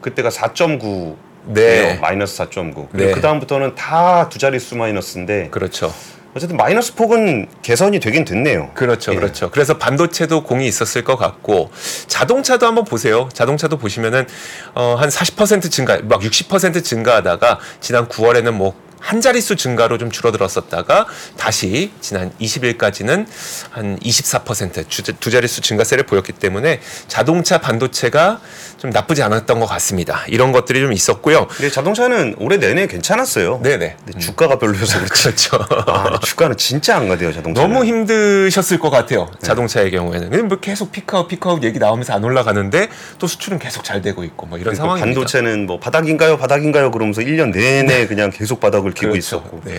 그때가 0.00 0.28
4.9 0.30 1.16
네. 1.48 1.98
마이너스 2.00 2.38
4.9. 2.42 2.88
네. 2.92 3.12
그 3.12 3.20
다음부터는 3.20 3.74
다 3.74 4.28
두 4.30 4.38
자릿수 4.38 4.76
마이너스인데 4.76 5.48
그렇죠. 5.50 5.92
어쨌든 6.36 6.58
마이너스 6.58 6.94
폭은 6.94 7.46
개선이 7.62 7.98
되긴 7.98 8.26
됐네요. 8.26 8.70
그렇죠, 8.74 9.12
예. 9.12 9.16
그렇죠. 9.16 9.50
그래서 9.50 9.78
반도체도 9.78 10.44
공이 10.44 10.68
있었을 10.68 11.02
것 11.02 11.16
같고 11.16 11.70
자동차도 12.08 12.66
한번 12.66 12.84
보세요. 12.84 13.30
자동차도 13.32 13.78
보시면은 13.78 14.26
어, 14.74 14.96
한 14.98 15.08
40% 15.08 15.70
증가, 15.70 15.98
막 16.02 16.20
60% 16.20 16.84
증가하다가 16.84 17.58
지난 17.80 18.06
9월에는 18.08 18.50
뭐한 18.50 19.22
자릿수 19.22 19.56
증가로 19.56 19.96
좀 19.96 20.10
줄어들었었다가 20.10 21.06
다시 21.38 21.90
지난 22.02 22.30
20일까지는 22.38 23.26
한 23.70 23.98
24% 24.00 24.90
주, 24.90 25.04
두 25.04 25.30
자릿수 25.30 25.62
증가세를 25.62 26.04
보였기 26.04 26.32
때문에 26.32 26.80
자동차 27.08 27.56
반도체가 27.62 28.42
좀 28.78 28.90
나쁘지 28.90 29.22
않았던 29.22 29.58
것 29.58 29.66
같습니다. 29.66 30.24
이런 30.28 30.52
것들이 30.52 30.80
좀 30.80 30.92
있었고요. 30.92 31.46
근데 31.48 31.70
자동차는 31.70 32.36
올해 32.38 32.58
내내 32.58 32.86
괜찮았어요. 32.86 33.60
네네. 33.62 33.96
근데 34.04 34.18
주가가 34.18 34.58
별로여서 34.58 34.98
그렇지. 34.98 35.22
그렇죠. 35.22 35.58
아, 35.86 36.18
주가는 36.22 36.56
진짜 36.56 36.96
안 36.96 37.08
가대요, 37.08 37.32
자동차. 37.32 37.62
너무 37.62 37.84
힘드셨을 37.84 38.78
것 38.78 38.90
같아요. 38.90 39.30
자동차의 39.42 39.90
경우에는. 39.90 40.30
근데 40.30 40.42
뭐 40.42 40.58
계속 40.60 40.92
피크아웃 40.92 41.28
피크아웃 41.28 41.62
얘기 41.62 41.78
나오면서 41.78 42.12
안 42.12 42.22
올라가는데 42.24 42.88
또 43.18 43.26
수출은 43.26 43.58
계속 43.58 43.82
잘 43.82 44.02
되고 44.02 44.22
있고 44.24 44.46
뭐 44.46 44.58
이런 44.58 44.74
상황입니다. 44.74 45.06
반도체는 45.06 45.66
뭐 45.66 45.78
바닥인가요, 45.80 46.36
바닥인가요 46.36 46.90
그러면서 46.90 47.22
1년 47.22 47.52
내내 47.52 48.06
그냥 48.06 48.30
계속 48.30 48.60
바닥을 48.60 48.92
기고 48.92 49.12
그렇죠. 49.12 49.18
있었고. 49.18 49.60
네. 49.64 49.78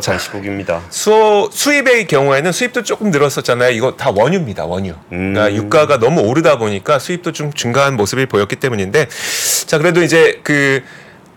답답한 0.00 0.18
시국입니다. 0.18 0.82
수어, 0.90 1.48
수입의 1.52 2.06
경우에는 2.06 2.52
수입도 2.52 2.82
조금 2.82 3.10
늘었었잖아요. 3.10 3.70
이거 3.70 3.92
다 3.92 4.10
원유입니다. 4.10 4.64
원유. 4.64 4.94
음. 5.12 5.34
그러니까 5.34 5.54
유가가 5.54 5.98
너무 5.98 6.20
오르다 6.22 6.58
보니까 6.58 6.98
수입도 6.98 7.32
좀 7.32 7.52
증가한 7.52 7.96
모습을 7.96 8.26
보였기 8.26 8.56
때문인데 8.56 9.08
자 9.66 9.78
그래도 9.78 10.02
이제 10.02 10.40
그 10.42 10.82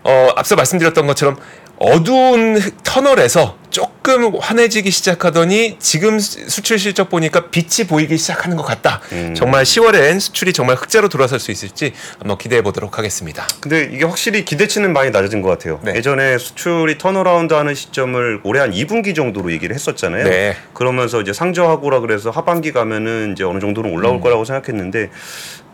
어, 0.02 0.28
앞서 0.36 0.56
말씀드렸던 0.56 1.06
것처럼 1.06 1.36
어두운 1.82 2.60
터널에서 2.84 3.56
조금 3.70 4.36
환해지기 4.38 4.90
시작하더니 4.90 5.76
지금 5.78 6.18
수- 6.18 6.46
수출 6.50 6.78
실적 6.78 7.08
보니까 7.08 7.48
빛이 7.48 7.86
보이기 7.88 8.18
시작하는 8.18 8.58
것 8.58 8.64
같다. 8.64 9.00
음. 9.12 9.34
정말 9.34 9.64
10월엔 9.64 10.20
수출이 10.20 10.52
정말 10.52 10.76
흑자로 10.76 11.08
돌아설 11.08 11.38
수 11.40 11.50
있을지 11.50 11.94
한번 12.18 12.36
기대해 12.36 12.60
보도록 12.62 12.98
하겠습니다. 12.98 13.46
근데 13.62 13.88
이게 13.90 14.04
확실히 14.04 14.44
기대치는 14.44 14.92
많이 14.92 15.10
낮아진 15.10 15.40
것 15.40 15.48
같아요. 15.48 15.80
네. 15.82 15.94
예전에 15.94 16.36
수출이 16.36 16.98
turnaround 16.98 17.54
하는 17.54 17.74
시점을 17.74 18.40
올해 18.44 18.60
한 18.60 18.72
2분기 18.72 19.16
정도로 19.16 19.50
얘기를 19.50 19.74
했었잖아요. 19.74 20.24
네. 20.24 20.56
그러면서 20.74 21.22
이제 21.22 21.32
상저하고라 21.32 22.00
그래서 22.00 22.28
하반기 22.28 22.72
가면은 22.72 23.32
이제 23.32 23.42
어느 23.42 23.58
정도는 23.58 23.90
올라올 23.90 24.16
음. 24.16 24.20
거라고 24.20 24.44
생각했는데 24.44 25.08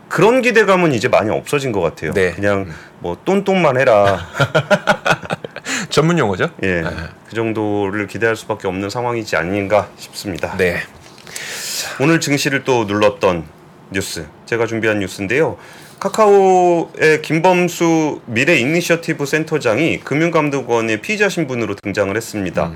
그런 0.07 0.41
기대감은 0.41 0.93
이제 0.93 1.09
많이 1.09 1.29
없어진 1.31 1.73
것 1.73 1.81
같아요. 1.81 2.13
네. 2.13 2.31
그냥 2.31 2.71
뭐 2.99 3.17
똔똔만 3.25 3.77
해라. 3.77 4.25
전문 5.97 6.19
용어죠? 6.19 6.51
예. 6.61 6.83
그 7.27 7.33
정도를 7.33 8.05
기대할 8.05 8.35
수밖에 8.35 8.67
없는 8.67 8.91
상황이지 8.91 9.35
아닌가 9.35 9.89
싶습니다. 9.97 10.55
네. 10.55 10.77
오늘 11.99 12.19
증시를 12.19 12.63
또 12.63 12.83
눌렀던 12.83 13.43
뉴스 13.89 14.27
제가 14.45 14.67
준비한 14.67 14.99
뉴스인데요. 14.99 15.57
카카오의 15.99 17.23
김범수 17.23 18.21
미래 18.27 18.57
이니셔티브 18.57 19.25
센터장이 19.25 20.01
금융감독원의 20.01 21.01
피의자 21.01 21.29
신분으로 21.29 21.73
등장을 21.73 22.15
했습니다. 22.15 22.73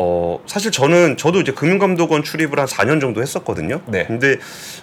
어 0.00 0.38
사실 0.46 0.70
저는 0.70 1.16
저도 1.16 1.40
이제 1.40 1.50
금융감독원 1.52 2.22
출입을 2.22 2.58
한 2.60 2.66
4년 2.66 3.00
정도 3.00 3.20
했었거든요. 3.20 3.80
네. 3.86 4.06
근데 4.06 4.36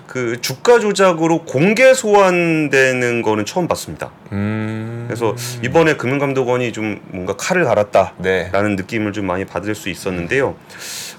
그 0.07 0.41
주가 0.41 0.79
조작으로 0.79 1.43
공개 1.45 1.93
소환되는 1.93 3.21
거는 3.21 3.45
처음 3.45 3.69
봤습니다. 3.69 4.11
음. 4.33 5.05
그래서 5.07 5.33
이번에 5.63 5.95
금융감독원이 5.95 6.73
좀 6.73 6.99
뭔가 7.11 7.37
칼을 7.37 7.63
갈았다. 7.63 8.13
네. 8.17 8.49
라는 8.51 8.75
느낌을 8.75 9.13
좀 9.13 9.25
많이 9.25 9.45
받을 9.45 9.73
수 9.73 9.87
있었는데요. 9.89 10.55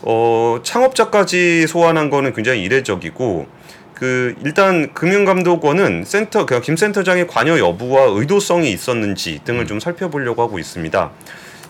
어, 0.02 0.60
창업자까지 0.62 1.66
소환한 1.66 2.10
거는 2.10 2.34
굉장히 2.34 2.62
이례적이고 2.64 3.46
그 3.94 4.34
일단 4.44 4.92
금융감독원은 4.92 6.04
센터 6.04 6.44
그냥 6.44 6.62
김 6.62 6.76
센터장의 6.76 7.26
관여 7.26 7.58
여부와 7.58 8.08
의도성이 8.10 8.70
있었는지 8.70 9.40
등을 9.44 9.62
음. 9.62 9.66
좀 9.66 9.80
살펴보려고 9.80 10.42
하고 10.42 10.58
있습니다. 10.58 11.10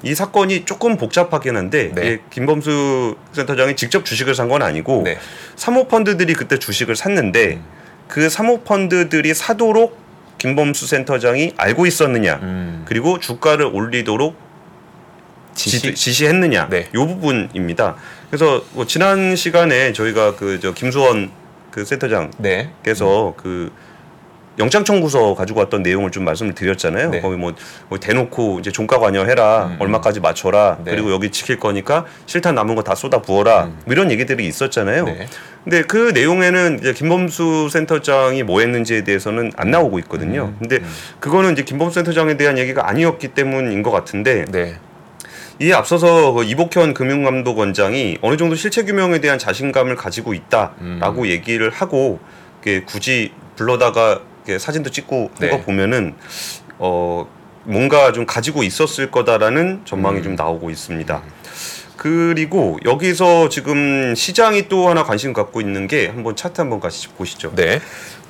이 0.03 0.15
사건이 0.15 0.65
조금 0.65 0.97
복잡하긴 0.97 1.57
한데 1.57 1.91
네. 1.95 2.00
이게 2.07 2.23
김범수 2.31 3.17
센터장이 3.33 3.76
직접 3.76 4.05
주식을 4.05 4.35
산 4.35 4.47
건 4.47 4.62
아니고 4.62 5.03
네. 5.05 5.19
사모펀드들이 5.57 6.35
그때 6.35 6.59
주식을 6.59 6.95
샀는데 6.95 7.55
음. 7.55 7.65
그 8.07 8.29
사모펀드들이 8.31 9.35
사도록 9.35 9.99
김범수 10.38 10.87
센터장이 10.87 11.55
알고 11.57 11.87
있었느냐 11.87 12.38
음. 12.43 12.85
그리고 12.87 13.19
주가를 13.19 13.65
올리도록 13.67 14.37
지시? 15.55 15.95
지시, 15.95 16.26
했느냐 16.26 16.69
네. 16.69 16.88
이 16.95 16.97
부분입니다. 16.97 17.97
그래서 18.31 18.62
뭐 18.73 18.87
지난 18.87 19.35
시간에 19.35 19.93
저희가 19.93 20.37
그 20.37 20.61
저 20.61 20.73
김수원 20.75 21.31
그 21.71 21.85
센터장께서 21.85 22.35
네. 22.38 23.43
그 23.43 23.73
영장 24.59 24.85
청구서 24.85 25.35
가지고 25.35 25.61
왔던 25.61 25.83
내용을 25.83 26.11
좀 26.11 26.25
말씀을 26.25 26.55
드렸잖아요. 26.55 27.11
네. 27.11 27.21
거기 27.21 27.37
뭐, 27.37 27.53
뭐 27.89 27.99
대놓고 27.99 28.59
이제 28.61 28.71
종가 28.73 28.99
관여해라, 28.99 29.67
음. 29.67 29.77
얼마까지 29.79 30.21
맞춰라, 30.21 30.79
네. 30.85 30.93
그리고 30.93 31.13
여기 31.13 31.31
지킬 31.31 31.59
거니까 31.59 32.07
실탄 32.27 32.55
남은 32.55 32.75
거 32.75 32.83
다 32.83 32.95
쏟아 32.95 33.21
부어라, 33.21 33.65
뭐 33.85 33.93
이런 33.93 34.11
얘기들이 34.11 34.47
있었잖아요. 34.47 35.03
음. 35.05 35.19
네. 35.19 35.27
근데 35.65 35.83
그 35.83 36.13
내용에는 36.15 36.79
이제 36.81 36.93
김범수 36.93 37.69
센터장이 37.71 38.45
뭐 38.45 38.61
했는지에 38.61 39.03
대해서는 39.03 39.53
안 39.57 39.71
나오고 39.73 39.99
있거든요. 40.01 40.53
음. 40.53 40.57
근데 40.61 40.81
그거는 41.21 41.53
이제 41.53 41.63
김범수 41.63 41.95
센터장에 41.95 42.37
대한 42.37 42.57
얘기가 42.57 42.89
아니었기 42.89 43.29
때문인 43.29 43.83
것 43.83 43.91
같은데 43.91 44.45
네. 44.51 44.77
이에 45.59 45.73
앞서서 45.73 46.33
그 46.33 46.45
이복현 46.45 46.95
금융감독원장이 46.95 48.19
어느 48.21 48.37
정도 48.37 48.55
실체 48.55 48.85
규명에 48.85 49.21
대한 49.21 49.39
자신감을 49.39 49.97
가지고 49.97 50.35
있다라고 50.35 51.23
음. 51.23 51.27
얘기를 51.27 51.71
하고 51.71 52.21
굳이 52.87 53.33
불러다가 53.57 54.21
사진도 54.59 54.91
찍고 54.91 55.31
한 55.35 55.41
네. 55.41 55.50
거 55.50 55.61
보면은 55.61 56.15
어 56.79 57.26
뭔가 57.65 58.12
좀 58.12 58.26
가지고 58.26 58.62
있었을 58.62 59.11
거다라는 59.11 59.83
전망이 59.85 60.19
음. 60.19 60.23
좀 60.23 60.35
나오고 60.37 60.71
있습니다. 60.71 61.23
그리고 61.97 62.79
여기서 62.85 63.49
지금 63.49 64.15
시장이 64.15 64.69
또 64.69 64.88
하나 64.88 65.03
관심 65.03 65.33
갖고 65.33 65.61
있는 65.61 65.88
게 65.88 66.07
한번 66.07 66.37
차트 66.37 66.61
한번 66.61 66.79
같이 66.79 67.09
보시죠. 67.09 67.53
네. 67.55 67.81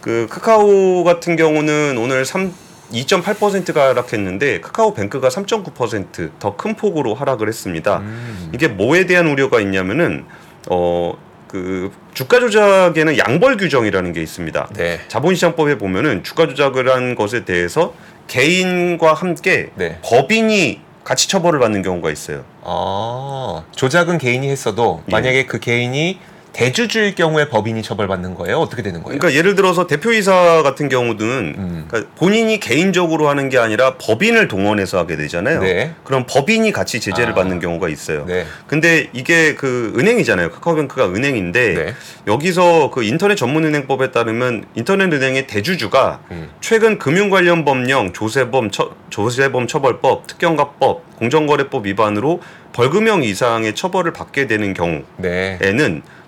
그 0.00 0.26
카카오 0.30 1.04
같은 1.04 1.36
경우는 1.36 1.98
오늘 1.98 2.24
3 2.24 2.52
2.8%가 2.92 3.88
하락했는데 3.88 4.60
카카오뱅크가 4.60 5.28
3.9%더 5.28 6.56
큰 6.56 6.76
폭으로 6.76 7.14
하락을 7.14 7.48
했습니다. 7.48 7.98
음. 7.98 8.50
이게 8.54 8.68
뭐에 8.68 9.06
대한 9.06 9.26
우려가 9.26 9.60
있냐면은 9.60 10.24
어 10.70 11.14
그 11.56 11.90
주가 12.12 12.38
조작에는 12.38 13.18
양벌 13.18 13.56
규정이라는 13.56 14.12
게 14.12 14.22
있습니다. 14.22 14.68
네. 14.74 15.00
자본시장법에 15.08 15.78
보면은 15.78 16.22
주가 16.22 16.46
조작을 16.46 16.90
한 16.92 17.14
것에 17.14 17.44
대해서 17.44 17.94
개인과 18.26 19.14
함께 19.14 19.70
네. 19.76 19.98
법인이 20.02 20.80
같이 21.04 21.28
처벌을 21.28 21.60
받는 21.60 21.82
경우가 21.82 22.10
있어요. 22.10 22.44
아, 22.62 23.64
조작은 23.74 24.18
개인이 24.18 24.48
했어도 24.48 25.02
예. 25.08 25.12
만약에 25.12 25.46
그 25.46 25.60
개인이 25.60 26.18
대주주일 26.56 27.14
경우에 27.14 27.50
법인이 27.50 27.82
처벌받는 27.82 28.34
거예요? 28.34 28.58
어떻게 28.58 28.80
되는 28.80 29.02
거예요? 29.02 29.18
그러니까 29.18 29.38
예를 29.38 29.56
들어서 29.56 29.86
대표이사 29.86 30.62
같은 30.62 30.88
경우는 30.88 31.54
음. 31.58 31.84
그러니까 31.86 32.10
본인이 32.16 32.58
개인적으로 32.58 33.28
하는 33.28 33.50
게 33.50 33.58
아니라 33.58 33.96
법인을 33.98 34.48
동원해서 34.48 34.96
하게 34.96 35.16
되잖아요. 35.16 35.60
네. 35.60 35.94
그럼 36.02 36.24
법인이 36.26 36.72
같이 36.72 36.98
제재를 36.98 37.32
아. 37.32 37.34
받는 37.34 37.60
경우가 37.60 37.90
있어요. 37.90 38.24
네. 38.24 38.46
근데 38.66 39.10
이게 39.12 39.54
그 39.54 39.92
은행이잖아요. 39.98 40.50
카카오뱅크가 40.50 41.08
은행인데 41.08 41.74
네. 41.74 41.94
여기서 42.26 42.90
그 42.90 43.02
인터넷 43.02 43.36
전문은행법에 43.36 44.10
따르면 44.10 44.64
인터넷 44.76 45.12
은행의 45.12 45.46
대주주가 45.46 46.20
음. 46.30 46.48
최근 46.62 46.98
금융 46.98 47.28
관련 47.28 47.66
법령, 47.66 48.14
조세범, 48.14 48.70
처, 48.70 48.92
조세범 49.10 49.66
처벌법, 49.66 50.26
특경가법, 50.26 51.18
공정거래법 51.18 51.84
위반으로 51.84 52.40
벌금형 52.72 53.24
이상의 53.24 53.74
처벌을 53.74 54.12
받게 54.12 54.46
되는 54.46 54.72
경우에는 54.72 55.04
네. 55.18 55.58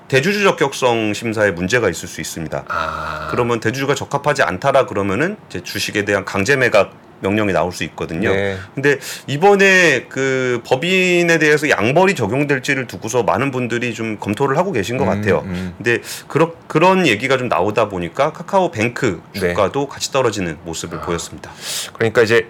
대주주 0.09 0.43
적격성 0.43 1.13
심사에 1.13 1.51
문제가 1.51 1.89
있을 1.91 2.09
수 2.09 2.21
있습니다. 2.21 2.65
아. 2.69 3.29
그러면 3.31 3.61
대주주가 3.61 3.95
적합하지 3.95 4.43
않다라 4.43 4.87
그러면은 4.87 5.37
이제 5.49 5.61
주식에 5.63 6.05
대한 6.05 6.25
강제 6.25 6.57
매각 6.57 6.93
명령이 7.21 7.53
나올 7.53 7.73
수 7.73 7.85
있거든요. 7.85 8.33
네. 8.33 8.57
근데 8.75 8.99
이번에 9.27 10.07
그 10.09 10.63
법인에 10.65 11.39
대해서 11.39 11.69
양벌이 11.69 12.15
적용될지를 12.15 12.87
두고서 12.87 13.25
많은 13.25 13.51
분들이 13.51 13.93
좀 13.93 14.19
검토를 14.19 14.57
하고 14.57 14.73
계신 14.73 14.97
것 14.97 15.05
음, 15.05 15.09
같아요. 15.09 15.41
음. 15.45 15.75
근데 15.77 15.99
그런 16.29 16.53
그런 16.69 17.07
얘기가 17.07 17.37
좀 17.37 17.49
나오다 17.49 17.89
보니까 17.89 18.33
카카오뱅크 18.33 19.21
네. 19.35 19.41
주가도 19.41 19.89
같이 19.89 20.13
떨어지는 20.13 20.59
모습을 20.65 20.99
아. 20.99 21.01
보였습니다. 21.03 21.51
그러니까 21.93 22.23
이제 22.23 22.47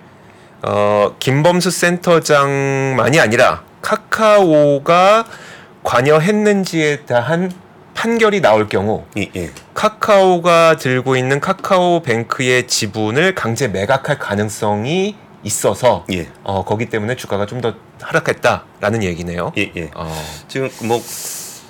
어, 0.62 1.16
김범수 1.18 1.70
센터장만이 1.70 3.20
아니라 3.20 3.62
카카오가 3.80 5.24
관여했는지에 5.82 7.04
대한 7.06 7.52
판결이 7.94 8.40
나올 8.40 8.68
경우 8.68 9.04
예, 9.16 9.30
예. 9.34 9.50
카카오가 9.74 10.76
들고 10.76 11.16
있는 11.16 11.40
카카오뱅크의 11.40 12.68
지분을 12.68 13.34
강제 13.34 13.66
매각할 13.68 14.18
가능성이 14.18 15.16
있어서 15.42 16.04
예. 16.12 16.28
어, 16.44 16.64
거기 16.64 16.86
때문에 16.86 17.16
주가가 17.16 17.46
좀 17.46 17.60
더 17.60 17.74
하락했다라는 18.00 19.02
얘기네요. 19.02 19.52
예, 19.58 19.72
예. 19.76 19.90
어, 19.94 20.12
지금 20.46 20.70
뭐 20.84 21.00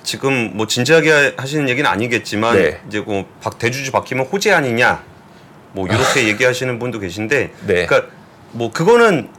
지금 0.03 0.51
뭐 0.55 0.67
진지하게 0.67 1.35
하시는 1.37 1.69
얘기는 1.69 1.89
아니겠지만 1.89 2.55
네. 2.55 2.81
이제 2.87 2.99
뭐 2.99 3.25
박, 3.41 3.57
대주주 3.59 3.91
바뀌면 3.91 4.27
호재 4.27 4.51
아니냐 4.51 5.03
뭐 5.73 5.87
이렇게 5.87 6.27
얘기하시는 6.27 6.79
분도 6.79 6.99
계신데 6.99 7.51
네. 7.67 7.85
그러니까 7.85 8.11
뭐 8.51 8.71
그거는 8.71 9.29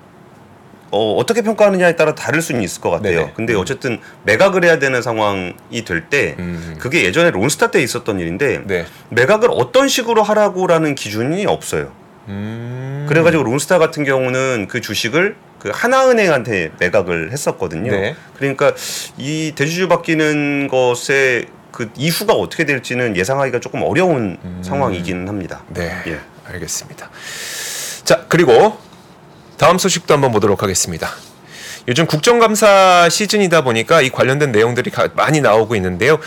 어, 0.91 1.15
어떻게 1.15 1.43
평가하느냐에 1.43 1.97
따라 1.97 2.15
다를 2.15 2.43
수는 2.43 2.63
있을 2.63 2.81
것 2.81 2.91
같아요. 2.91 3.21
네네. 3.21 3.33
근데 3.35 3.55
어쨌든 3.55 4.01
매각을 4.25 4.65
해야 4.65 4.79
되는 4.79 5.03
상황이 5.03 5.85
될때 5.85 6.37
음. 6.39 6.77
그게 6.81 7.05
예전에 7.05 7.31
론스타 7.31 7.71
때 7.71 7.83
있었던 7.83 8.19
일인데 8.19 8.63
네. 8.67 8.87
매각을 9.11 9.49
어떤 9.53 9.89
식으로 9.89 10.23
하라고라는 10.23 10.95
기준이 10.95 11.47
없어요. 11.47 11.93
음. 12.29 13.07
그래가지고 13.09 13.45
론스타 13.45 13.79
같은 13.79 14.05
경우는 14.05 14.67
그 14.69 14.81
주식을 14.81 15.37
그 15.59 15.71
하나은행한테 15.73 16.73
매각을 16.79 17.33
했었거든요. 17.33 17.93
네. 17.93 18.17
그러니까 18.37 18.73
이 19.17 19.53
대주주 19.55 19.89
바뀌는 19.89 20.69
것의 20.69 21.47
그 21.71 21.91
이후가 21.97 22.33
어떻게 22.33 22.65
될지는 22.65 23.17
예상하기가 23.17 23.61
조금 23.61 23.83
어려운 23.83 24.39
상황이기는 24.63 25.29
합니다. 25.29 25.63
네. 25.69 25.91
예. 26.07 26.19
알겠습니다. 26.49 27.11
자, 28.05 28.25
그리고 28.29 28.77
다음 29.61 29.76
소식도 29.76 30.14
한번 30.14 30.33
보도록 30.33 30.62
하겠습니다. 30.62 31.11
요즘 31.87 32.07
국정감사 32.07 33.09
시즌이다 33.11 33.62
보니까 33.62 34.00
이 34.00 34.09
관련된 34.09 34.52
내용들이 34.52 34.90
가- 34.90 35.11
많이 35.14 35.43
나오고 35.43 35.76
있는데요. 35.76 36.19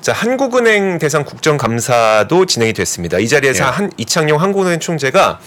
자, 0.00 0.12
한국은행 0.12 1.00
대상 1.00 1.24
국정감사도 1.24 2.46
진행이 2.46 2.72
됐습니다. 2.74 3.18
이 3.18 3.26
자리에서 3.26 3.64
예. 3.64 3.68
한 3.68 3.90
이창용 3.96 4.40
한국은행 4.40 4.78
총재가 4.78 5.40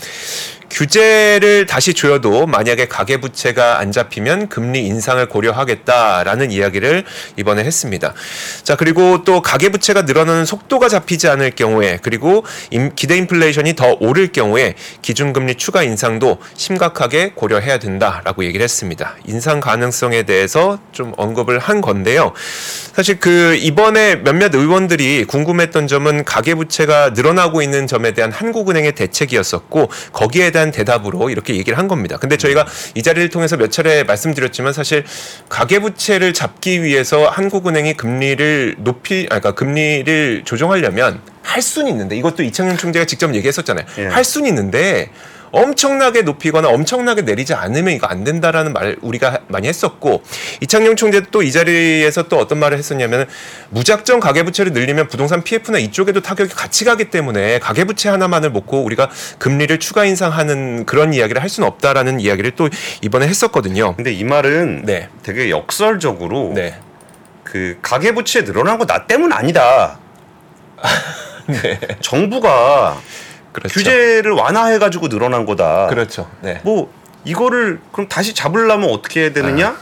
규제를 0.70 1.66
다시 1.66 1.94
조여도 1.94 2.46
만약에 2.46 2.88
가계부채가 2.88 3.80
안 3.80 3.92
잡히면 3.92 4.50
금리 4.50 4.86
인상을 4.86 5.26
고려하겠다라는 5.28 6.52
이야기를 6.52 7.04
이번에 7.38 7.64
했습니다. 7.64 8.14
자, 8.64 8.76
그리고 8.76 9.24
또 9.24 9.42
가계부채가 9.42 10.04
늘어나는 10.04 10.46
속도가 10.46 10.90
잡히지 10.90 11.28
않을 11.28 11.52
경우에 11.52 12.00
그리고 12.02 12.44
임- 12.72 12.92
기대 12.96 13.18
인플레이션이 13.18 13.76
더 13.76 13.98
오를 14.00 14.32
경우에 14.32 14.76
기준금리 15.02 15.56
추가 15.56 15.84
인상도 15.84 16.38
심각하게 16.56 17.32
고려해야 17.36 17.80
된다라고 17.80 18.44
얘기를 18.46 18.64
했습니다. 18.64 19.16
인상 19.26 19.60
가능성에 19.60 20.24
대해서 20.24 20.80
좀 20.92 21.14
언급을 21.18 21.60
한 21.60 21.82
건데요. 21.82 22.34
사실 22.94 23.20
그 23.20 23.56
이번에 23.60 24.18
몇몇 24.18 24.54
의원들이 24.54 25.26
궁금했던 25.26 25.88
점은 25.88 26.24
가계부채가 26.26 27.12
늘어나고 27.12 27.62
있는 27.62 27.88
점에 27.88 28.12
대한 28.12 28.32
한국은행의 28.32 28.94
대책이었었고 28.94 29.90
거기에 30.12 30.52
대한 30.52 30.59
대답으로 30.72 31.30
이렇게 31.30 31.56
얘기를 31.56 31.78
한 31.78 31.88
겁니다. 31.88 32.18
근데 32.18 32.38
저희가 32.38 32.66
이 32.96 33.02
자리를 33.02 33.30
통해서 33.30 33.58
몇 33.58 33.72
차례 33.72 34.04
말씀드렸지만 34.04 34.74
사실 34.74 35.04
가계부채를 35.50 36.34
잡기 36.34 36.84
위해서 36.84 37.28
한국은행이 37.28 37.94
금리를 37.96 38.76
높이 38.80 39.26
아 39.32 39.40
그러니까 39.40 39.52
금리를 39.54 40.44
조정하려면 40.46 41.22
할 41.42 41.62
수는 41.62 41.92
있는데 41.92 42.16
이것도 42.18 42.44
이창용 42.44 42.78
총재가 42.78 43.06
직접 43.06 43.34
얘기했었잖아요. 43.34 43.86
예. 43.98 44.06
할 44.08 44.24
수는 44.24 44.50
있는데 44.50 45.10
엄청나게 45.52 46.22
높이거나 46.22 46.70
엄청나게 46.70 47.24
내리지 47.24 47.54
않으면 47.54 47.94
이거 47.94 48.08
안 48.08 48.24
된다라는 48.24 48.74
말 48.74 48.98
우리가 49.02 49.40
많이 49.48 49.68
했었고 49.68 50.24
이창용 50.62 50.96
총재도 50.96 51.32
또 51.32 51.40
이 51.42 51.52
자리에서 51.52 52.24
또 52.28 52.38
어떤 52.38 52.60
말을 52.60 52.78
했었냐면 52.78 53.28
무작정 53.70 54.20
가계부채를 54.20 54.74
늘리면 54.74 55.08
부동산 55.08 55.42
PF나 55.44 55.80
이쪽에도 55.80 56.22
타격이 56.22 56.54
같이 56.54 56.86
가기 56.86 57.06
때문에 57.10 57.60
가계부채 57.60 58.10
하나만을 58.10 58.52
먹고 58.52 58.84
우리가 58.84 59.10
금리를 59.40 59.80
추가 59.80 60.06
인상하는 60.06 60.86
그런 60.86 61.14
이야기를 61.14 61.42
할 61.42 61.50
수는 61.50 61.68
없다라는 61.68 62.20
이야기를 62.20 62.52
또 62.52 62.70
이번에 63.02 63.28
했었거든요. 63.28 63.96
근데 63.96 64.12
이 64.12 64.24
말은 64.24 64.84
네. 64.86 65.10
되게 65.24 65.50
역설적으로 65.50 66.52
네. 66.54 66.76
그 67.44 67.78
가계부채 67.82 68.44
늘어난 68.44 68.78
거 68.78 68.86
나 68.86 69.08
때문 69.08 69.32
아니다. 69.34 69.98
네. 71.48 71.80
정부가 72.02 73.02
그렇죠. 73.52 73.74
규제를 73.74 74.32
완화해가지고 74.32 75.10
늘어난 75.10 75.46
거다. 75.46 75.88
그렇죠. 75.88 76.30
네. 76.42 76.62
뭐 76.64 76.92
이거를 77.26 77.80
그럼 77.92 78.08
다시 78.08 78.34
잡으려면 78.34 78.90
어떻게 78.90 79.22
해야 79.22 79.34
되느냐? 79.34 79.78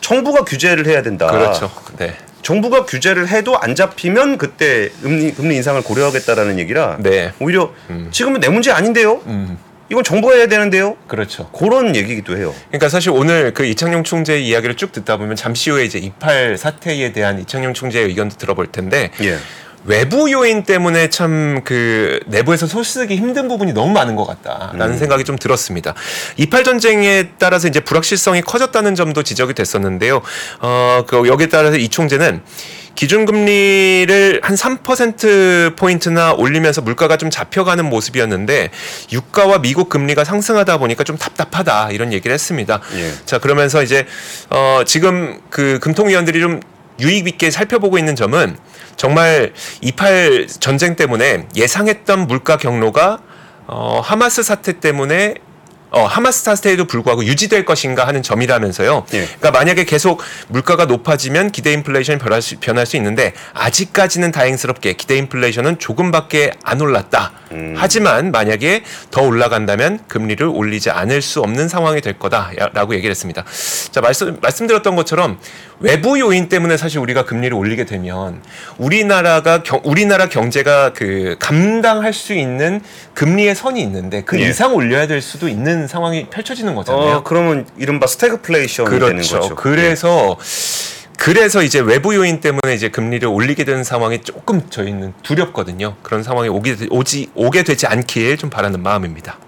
정부가 0.00 0.44
규제를 0.44 0.86
해야 0.86 1.02
된다. 1.02 1.26
아. 1.28 1.30
그렇죠. 1.30 1.70
네. 1.98 2.16
정부가 2.42 2.86
규제를 2.86 3.28
해도 3.28 3.58
안 3.58 3.74
잡히면 3.74 4.38
그때 4.38 4.88
금리, 5.02 5.32
금리 5.32 5.56
인상을 5.56 5.80
고려하겠다라는 5.82 6.58
얘기라 6.58 6.96
네. 7.00 7.32
오히려 7.38 7.72
지금은 8.10 8.40
내 8.40 8.48
문제 8.48 8.72
아닌데요. 8.72 9.20
음. 9.26 9.58
이건 9.90 10.04
정부가 10.04 10.34
해야 10.34 10.46
되는데요. 10.46 10.96
그렇죠. 11.08 11.50
그런 11.50 11.96
얘기기도 11.96 12.36
해요. 12.36 12.54
그러니까 12.68 12.88
사실 12.88 13.10
오늘 13.10 13.52
그 13.52 13.64
이창용 13.64 14.04
총재의 14.04 14.46
이야기를 14.46 14.76
쭉 14.76 14.92
듣다 14.92 15.16
보면 15.16 15.34
잠시 15.36 15.68
후에 15.68 15.84
이제 15.84 15.98
이팔 15.98 16.56
사태에 16.56 17.12
대한 17.12 17.40
이창용 17.40 17.74
총재의 17.74 18.06
의견도 18.06 18.36
들어볼 18.36 18.68
텐데 18.68 19.10
예. 19.20 19.36
외부 19.84 20.30
요인 20.30 20.64
때문에 20.64 21.08
참 21.10 21.60
그 21.64 22.20
내부에서 22.26 22.66
소쓰기 22.66 23.16
힘든 23.16 23.48
부분이 23.48 23.72
너무 23.72 23.92
많은 23.92 24.16
것 24.16 24.24
같다라는 24.26 24.98
생각이 24.98 25.24
좀 25.24 25.36
들었습니다. 25.38 25.94
이팔 26.36 26.64
전쟁에 26.64 27.30
따라서 27.38 27.68
이제 27.68 27.80
불확실성이 27.80 28.42
커졌다는 28.42 28.94
점도 28.94 29.22
지적이 29.22 29.54
됐었는데요. 29.54 30.20
어, 30.60 31.04
그 31.06 31.26
여기에 31.26 31.48
따라서 31.48 31.76
이 31.76 31.88
총재는 31.88 32.42
기준금리를 32.94 34.40
한 34.42 34.54
3% 34.56 35.76
포인트나 35.76 36.32
올리면서 36.32 36.82
물가가 36.82 37.16
좀 37.16 37.30
잡혀가는 37.30 37.84
모습이었는데 37.84 38.70
유가와 39.12 39.60
미국 39.60 39.88
금리가 39.88 40.24
상승하다 40.24 40.78
보니까 40.78 41.04
좀 41.04 41.16
답답하다 41.16 41.90
이런 41.92 42.12
얘기를 42.12 42.34
했습니다. 42.34 42.80
예. 42.96 43.12
자 43.24 43.38
그러면서 43.38 43.82
이제 43.82 44.06
어 44.50 44.82
지금 44.84 45.40
그 45.50 45.78
금통위원들이 45.80 46.40
좀 46.40 46.60
유익 47.00 47.26
있게 47.28 47.50
살펴보고 47.50 47.98
있는 47.98 48.16
점은 48.16 48.56
정말 48.96 49.52
28 49.80 50.46
전쟁 50.60 50.96
때문에 50.96 51.46
예상했던 51.56 52.26
물가 52.26 52.56
경로가 52.56 53.20
어 53.66 54.00
하마스 54.02 54.42
사태 54.42 54.80
때문에 54.80 55.34
어, 55.90 56.04
하마스 56.04 56.44
사태에도 56.44 56.84
불구하고 56.84 57.24
유지될 57.24 57.64
것인가 57.64 58.06
하는 58.06 58.22
점이라면서요. 58.22 59.06
예. 59.12 59.24
그러니까 59.24 59.50
만약에 59.50 59.84
계속 59.84 60.22
물가가 60.48 60.84
높아지면 60.84 61.50
기대 61.50 61.72
인플레이션이 61.72 62.18
변할 62.18 62.42
수, 62.42 62.56
변할 62.58 62.86
수 62.86 62.96
있는데 62.96 63.32
아직까지는 63.54 64.30
다행스럽게 64.30 64.92
기대 64.94 65.16
인플레이션은 65.16 65.78
조금밖에 65.78 66.52
안 66.62 66.80
올랐다. 66.80 67.32
하지만 67.76 68.30
만약에 68.30 68.84
더 69.10 69.22
올라간다면 69.22 70.04
금리를 70.06 70.46
올리지 70.46 70.90
않을 70.90 71.20
수 71.20 71.40
없는 71.40 71.68
상황이 71.68 72.00
될 72.00 72.16
거다라고 72.16 72.94
얘기를 72.94 73.10
했습니다. 73.10 73.44
자 73.90 74.00
말씀 74.00 74.38
말씀드렸던 74.40 74.94
것처럼 74.94 75.40
외부 75.80 76.20
요인 76.20 76.48
때문에 76.50 76.76
사실 76.76 76.98
우리가 76.98 77.24
금리를 77.24 77.56
올리게 77.56 77.84
되면 77.86 78.42
우리나라가 78.76 79.62
경, 79.62 79.80
우리나라 79.82 80.28
경제가 80.28 80.92
그 80.92 81.36
감당할 81.40 82.12
수 82.12 82.34
있는 82.34 82.80
금리의 83.14 83.54
선이 83.54 83.80
있는데 83.82 84.22
그 84.22 84.38
예. 84.40 84.48
이상 84.48 84.74
올려야 84.74 85.06
될 85.06 85.22
수도 85.22 85.48
있는 85.48 85.86
상황이 85.88 86.26
펼쳐지는 86.28 86.74
거잖아요. 86.74 87.16
어, 87.16 87.22
그러면 87.22 87.66
이른바 87.78 88.06
스태그플레이션이 88.06 88.90
되는 88.90 89.08
그렇죠. 89.14 89.40
거죠. 89.40 89.54
그래서 89.56 90.36
그래서 91.18 91.62
이제 91.62 91.80
외부 91.80 92.14
요인 92.14 92.40
때문에 92.40 92.74
이제 92.74 92.88
금리를 92.90 93.26
올리게 93.28 93.64
되는 93.64 93.82
상황이 93.84 94.20
조금 94.22 94.68
저희는 94.70 95.14
두렵거든요. 95.22 95.96
그런 96.02 96.22
상황이 96.22 96.48
오게 96.48 96.76
되- 96.76 96.86
오지 96.90 97.30
오게 97.34 97.62
되지 97.62 97.86
않길 97.86 98.36
좀 98.38 98.48
바라는 98.50 98.82
마음입니다. 98.82 99.38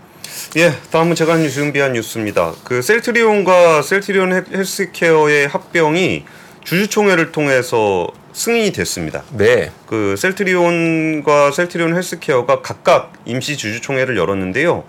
예, 0.56 0.72
다음은 0.90 1.14
제가 1.14 1.36
준비한 1.48 1.92
뉴스입니다. 1.94 2.52
그 2.64 2.82
셀트리온과 2.82 3.82
셀트리온 3.82 4.32
헬- 4.32 4.44
헬스케어의 4.52 5.48
합병이 5.48 6.24
주주총회를 6.64 7.32
통해서 7.32 8.06
승인이 8.32 8.72
됐습니다. 8.72 9.22
네. 9.32 9.70
그 9.86 10.14
셀트리온과 10.16 11.50
셀트리온 11.52 11.94
헬스케어가 11.96 12.62
각각 12.62 13.12
임시 13.24 13.56
주주총회를 13.56 14.16
열었는데요. 14.16 14.84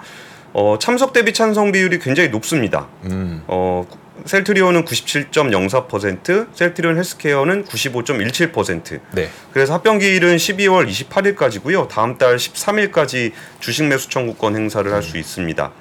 어, 0.54 0.78
참석 0.80 1.14
대비 1.14 1.34
찬성 1.34 1.72
비율이 1.72 2.00
굉장히 2.00 2.30
높습니다. 2.30 2.88
음. 3.06 3.44
어, 3.48 3.86
셀트리온은 4.26 4.86
97.04%, 4.86 6.48
셀트리온 6.54 6.98
헬스케어는 6.98 7.66
95.17%. 7.66 9.00
네. 9.12 9.30
그래서 9.52 9.74
합병 9.74 9.98
기일은 9.98 10.38
12월 10.38 10.88
28일까지고요. 10.88 11.88
다음 11.88 12.18
달 12.18 12.38
13일까지 12.38 13.32
주식 13.60 13.84
매수 13.86 14.10
청구권 14.10 14.56
행사를 14.56 14.92
할수 14.92 15.18
있습니다. 15.18 15.72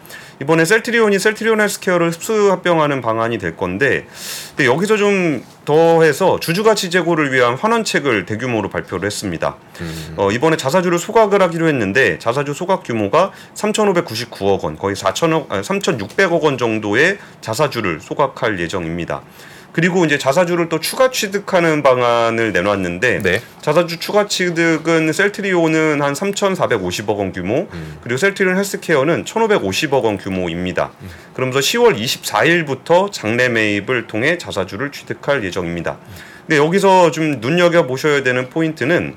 이번에 0.40 0.64
셀트리온이 0.64 1.18
셀트리온 1.18 1.60
헬스케어를 1.60 2.10
흡수 2.10 2.50
합병하는 2.50 3.00
방안이 3.00 3.38
될 3.38 3.56
건데 3.56 4.06
근데 4.56 4.66
여기서 4.66 4.96
좀 4.96 5.44
더해서 5.64 6.40
주주가치 6.40 6.90
제고를 6.90 7.32
위한 7.32 7.54
환원책을 7.54 8.26
대규모로 8.26 8.68
발표를 8.68 9.06
했습니다. 9.06 9.56
어, 10.16 10.30
이번에 10.32 10.56
자사주를 10.56 10.98
소각을 10.98 11.40
하기로 11.42 11.68
했는데 11.68 12.18
자사주 12.18 12.54
소각 12.54 12.82
규모가 12.82 13.30
3,599억 13.54 14.62
원, 14.64 14.76
거의 14.76 14.96
4천억, 14.96 15.48
3,600억 15.48 16.42
원 16.42 16.58
정도의 16.58 17.18
자사주를 17.40 18.00
소각할 18.00 18.58
예정입니다. 18.58 19.22
그리고 19.72 20.04
이제 20.04 20.18
자사주를 20.18 20.68
또 20.68 20.80
추가 20.80 21.10
취득하는 21.10 21.82
방안을 21.82 22.52
내놨는데 22.52 23.20
네. 23.22 23.42
자사주 23.62 23.98
추가 23.98 24.26
취득은 24.26 25.12
셀트리온은 25.12 26.02
한 26.02 26.12
3,450억 26.12 27.16
원 27.16 27.32
규모, 27.32 27.68
음. 27.72 27.98
그리고 28.02 28.18
셀트리온 28.18 28.56
헬스케어는 28.56 29.24
1,550억 29.24 30.02
원 30.04 30.18
규모입니다. 30.18 30.92
그러면서 31.32 31.60
10월 31.60 31.98
24일부터 31.98 33.10
장내 33.10 33.48
매입을 33.48 34.06
통해 34.06 34.36
자사주를 34.36 34.92
취득할 34.92 35.42
예정입니다. 35.44 35.96
근데 36.46 36.58
여기서 36.58 37.10
좀 37.10 37.40
눈여겨 37.40 37.86
보셔야 37.86 38.22
되는 38.22 38.50
포인트는 38.50 39.16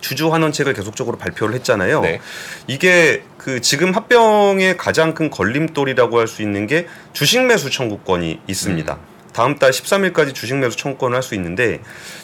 주주 0.00 0.32
환원책을 0.32 0.74
계속적으로 0.74 1.16
발표를 1.16 1.54
했잖아요. 1.56 2.02
네. 2.02 2.20
이게 2.66 3.22
그 3.38 3.60
지금 3.60 3.92
합병의 3.94 4.76
가장 4.76 5.14
큰 5.14 5.30
걸림돌이라고 5.30 6.18
할 6.18 6.26
수 6.26 6.42
있는 6.42 6.66
게 6.66 6.86
주식 7.12 7.44
매수 7.44 7.70
청구권이 7.70 8.40
있습니다. 8.46 8.98
다음 9.32 9.58
달 9.58 9.70
13일까지 9.70 10.34
주식 10.34 10.56
매수 10.56 10.76
청구권을 10.76 11.16
할 11.16 11.22
수 11.22 11.34
있는데 11.36 11.80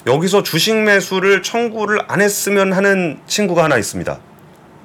여기서 0.07 0.43
주식 0.43 0.77
매수를 0.77 1.43
청구를 1.43 2.01
안 2.09 2.21
했으면 2.21 2.73
하는 2.73 3.21
친구가 3.27 3.65
하나 3.65 3.77
있습니다. 3.79 4.19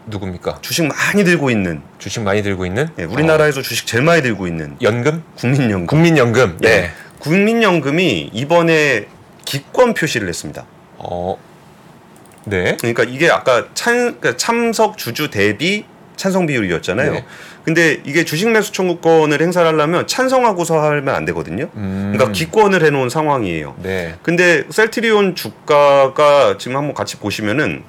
누굽니까? 0.06 0.60
주식 0.62 0.86
많이 0.86 1.24
들고 1.24 1.50
있는 1.50 1.82
주식 1.98 2.22
많이 2.22 2.44
들고 2.44 2.66
있는 2.66 2.90
예, 3.00 3.04
우리나라에서 3.06 3.62
주식 3.62 3.88
제일 3.88 4.04
많이 4.04 4.22
들고 4.22 4.48
있는 4.48 4.76
연금? 4.82 5.24
국민연금. 5.38 5.88
국민연금. 5.88 6.58
예. 6.64 6.68
네. 6.68 6.92
국민연금이 7.20 8.30
이번에 8.34 9.08
기권 9.46 9.94
표시를 9.94 10.28
했습니다. 10.28 10.66
어. 10.98 11.38
네. 12.46 12.76
그러니까 12.80 13.04
이게 13.04 13.30
아까 13.30 13.68
찬, 13.74 13.96
그러니까 14.20 14.36
참석 14.38 14.98
주주 14.98 15.30
대비 15.32 15.86
찬성 16.15 16.45
비율이었잖아요. 16.45 17.12
네. 17.13 17.26
근데 17.63 18.02
이게 18.04 18.26
주식 18.26 18.49
매수 18.49 18.71
청구권을 18.71 19.41
행사를 19.41 19.67
하려면 19.67 20.06
찬성하고서 20.06 20.82
하면 20.82 21.10
안 21.10 21.26
되거든요. 21.26 21.69
음. 21.76 22.12
그러니까 22.13 22.32
기권을 22.32 22.84
해놓은 22.86 23.10
상황이에요. 23.10 23.76
네. 23.82 24.15
근데 24.21 24.63
셀트리온 24.69 25.36
주가가 25.36 26.58
지금 26.58 26.78
한번 26.78 26.93
같이 26.93 27.17
보시면은 27.17 27.84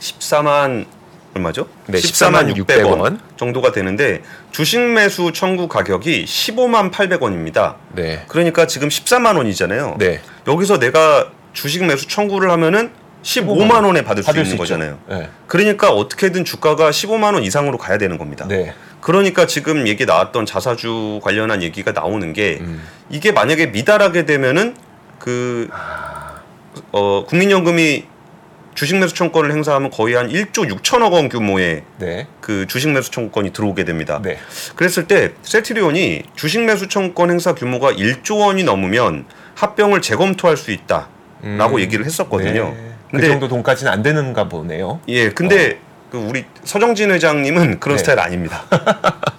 14만 0.00 0.86
얼마죠? 1.34 1.68
네, 1.86 1.98
14만 1.98 2.52
14만 2.52 2.64
600원 2.64 2.98
600원. 2.98 3.18
정도가 3.36 3.72
되는데 3.72 4.22
주식 4.52 4.80
매수 4.80 5.32
청구 5.32 5.68
가격이 5.68 6.24
15만 6.24 6.90
800원입니다. 6.90 7.76
네. 7.94 8.24
그러니까 8.28 8.66
지금 8.66 8.88
14만 8.88 9.36
원이잖아요. 9.36 9.96
네. 9.98 10.20
여기서 10.48 10.78
내가 10.78 11.30
주식 11.52 11.84
매수 11.84 12.08
청구를 12.08 12.50
하면은 12.50 12.90
15만 13.26 13.84
원에 13.84 14.02
받을 14.02 14.22
수 14.22 14.28
받을 14.28 14.42
있는 14.42 14.52
수. 14.52 14.56
거잖아요. 14.56 14.98
네. 15.08 15.28
그러니까 15.48 15.90
어떻게든 15.90 16.44
주가가 16.44 16.90
15만 16.90 17.34
원 17.34 17.42
이상으로 17.42 17.76
가야 17.76 17.98
되는 17.98 18.18
겁니다. 18.18 18.46
네. 18.48 18.72
그러니까 19.00 19.46
지금 19.46 19.88
얘기 19.88 20.06
나왔던 20.06 20.46
자사주 20.46 21.20
관련한 21.22 21.62
얘기가 21.62 21.92
나오는 21.92 22.32
게 22.32 22.58
음. 22.60 22.82
이게 23.10 23.32
만약에 23.32 23.66
미달하게 23.66 24.26
되면은 24.26 24.76
그 25.18 25.68
어, 26.92 27.24
국민연금이 27.26 28.04
주식 28.74 28.96
매수 28.96 29.14
청구권을 29.14 29.52
행사하면 29.52 29.90
거의 29.90 30.14
한 30.14 30.28
1조 30.28 30.70
6천억 30.70 31.12
원 31.12 31.28
규모의 31.28 31.82
네. 31.98 32.26
그 32.40 32.66
주식 32.68 32.90
매수 32.90 33.10
청구권이 33.10 33.52
들어오게 33.52 33.84
됩니다. 33.84 34.20
네. 34.22 34.38
그랬을 34.76 35.08
때 35.08 35.32
셀트리온이 35.42 36.24
주식 36.36 36.62
매수 36.62 36.86
청구권 36.86 37.30
행사 37.30 37.54
규모가 37.54 37.92
1조 37.92 38.38
원이 38.40 38.64
넘으면 38.64 39.24
합병을 39.54 40.02
재검토할 40.02 40.56
수 40.56 40.70
있다라고 40.70 41.08
음. 41.44 41.80
얘기를 41.80 42.04
했었거든요. 42.04 42.74
네. 42.76 42.95
그 43.10 43.20
정도 43.26 43.48
돈까지는 43.48 43.90
안 43.92 44.02
되는가 44.02 44.48
보네요. 44.48 45.00
예, 45.08 45.30
근데 45.30 45.78
그 46.10 46.18
우리 46.18 46.44
서정진 46.64 47.10
회장님은 47.10 47.80
그런 47.80 47.96
네. 47.96 47.98
스타일 47.98 48.20
아닙니다. 48.20 48.64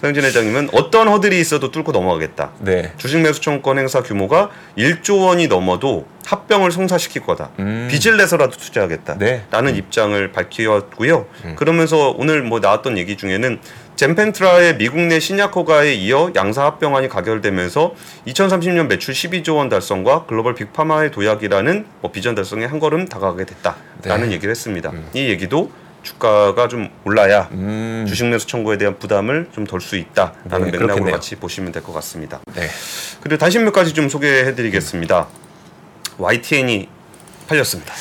서정진 0.00 0.24
회장님은 0.24 0.70
어떤 0.72 1.08
허들이 1.08 1.38
있어도 1.40 1.70
뚫고 1.70 1.92
넘어가겠다. 1.92 2.52
네. 2.60 2.92
주식 2.96 3.18
매수 3.20 3.40
청구권 3.40 3.78
행사 3.78 4.02
규모가 4.02 4.50
1조 4.78 5.26
원이 5.26 5.48
넘어도 5.48 6.06
합병을 6.24 6.72
성사시킬 6.72 7.22
거다. 7.22 7.50
음. 7.58 7.88
빚을 7.90 8.16
내서라도 8.16 8.56
투자하겠다. 8.56 9.18
네. 9.18 9.44
라는 9.50 9.76
입장을 9.76 10.32
밝혔고요. 10.32 11.26
음. 11.44 11.56
그러면서 11.56 12.14
오늘 12.16 12.42
뭐 12.42 12.60
나왔던 12.60 12.96
얘기 12.96 13.16
중에는 13.16 13.60
젠펜트라의 14.00 14.78
미국 14.78 14.98
내 15.00 15.20
신약 15.20 15.54
허가에 15.56 15.92
이어 15.92 16.32
양사 16.34 16.64
합병안이 16.64 17.10
가결되면서 17.10 17.94
2030년 18.28 18.86
매출 18.86 19.12
12조 19.12 19.56
원 19.56 19.68
달성과 19.68 20.24
글로벌 20.24 20.54
빅파마의 20.54 21.10
도약이라는 21.10 21.84
뭐 22.00 22.10
비전 22.10 22.34
달성에 22.34 22.64
한 22.64 22.78
걸음 22.80 23.06
다가가게 23.06 23.44
됐다라는 23.44 24.28
네. 24.28 24.34
얘기를 24.36 24.50
했습니다. 24.52 24.90
이 25.12 25.28
얘기도 25.28 25.70
주가가 26.02 26.66
좀 26.68 26.88
올라야 27.04 27.50
음. 27.52 28.06
주식 28.08 28.24
매수 28.24 28.46
청구에 28.46 28.78
대한 28.78 28.98
부담을 28.98 29.48
좀 29.52 29.66
덜 29.66 29.82
수 29.82 29.96
있다라는 29.96 30.48
네, 30.48 30.56
맥락으로 30.70 30.86
그렇겠네요. 30.86 31.12
같이 31.12 31.36
보시면 31.36 31.70
될 31.70 31.82
것 31.82 31.92
같습니다. 31.92 32.40
네. 32.54 32.70
그리고 33.22 33.36
다시 33.36 33.58
몇 33.58 33.70
가지 33.70 33.92
좀 33.92 34.08
소개해드리겠습니다. 34.08 35.28
YTN이 36.16 36.88
팔렸습니다. 37.48 37.92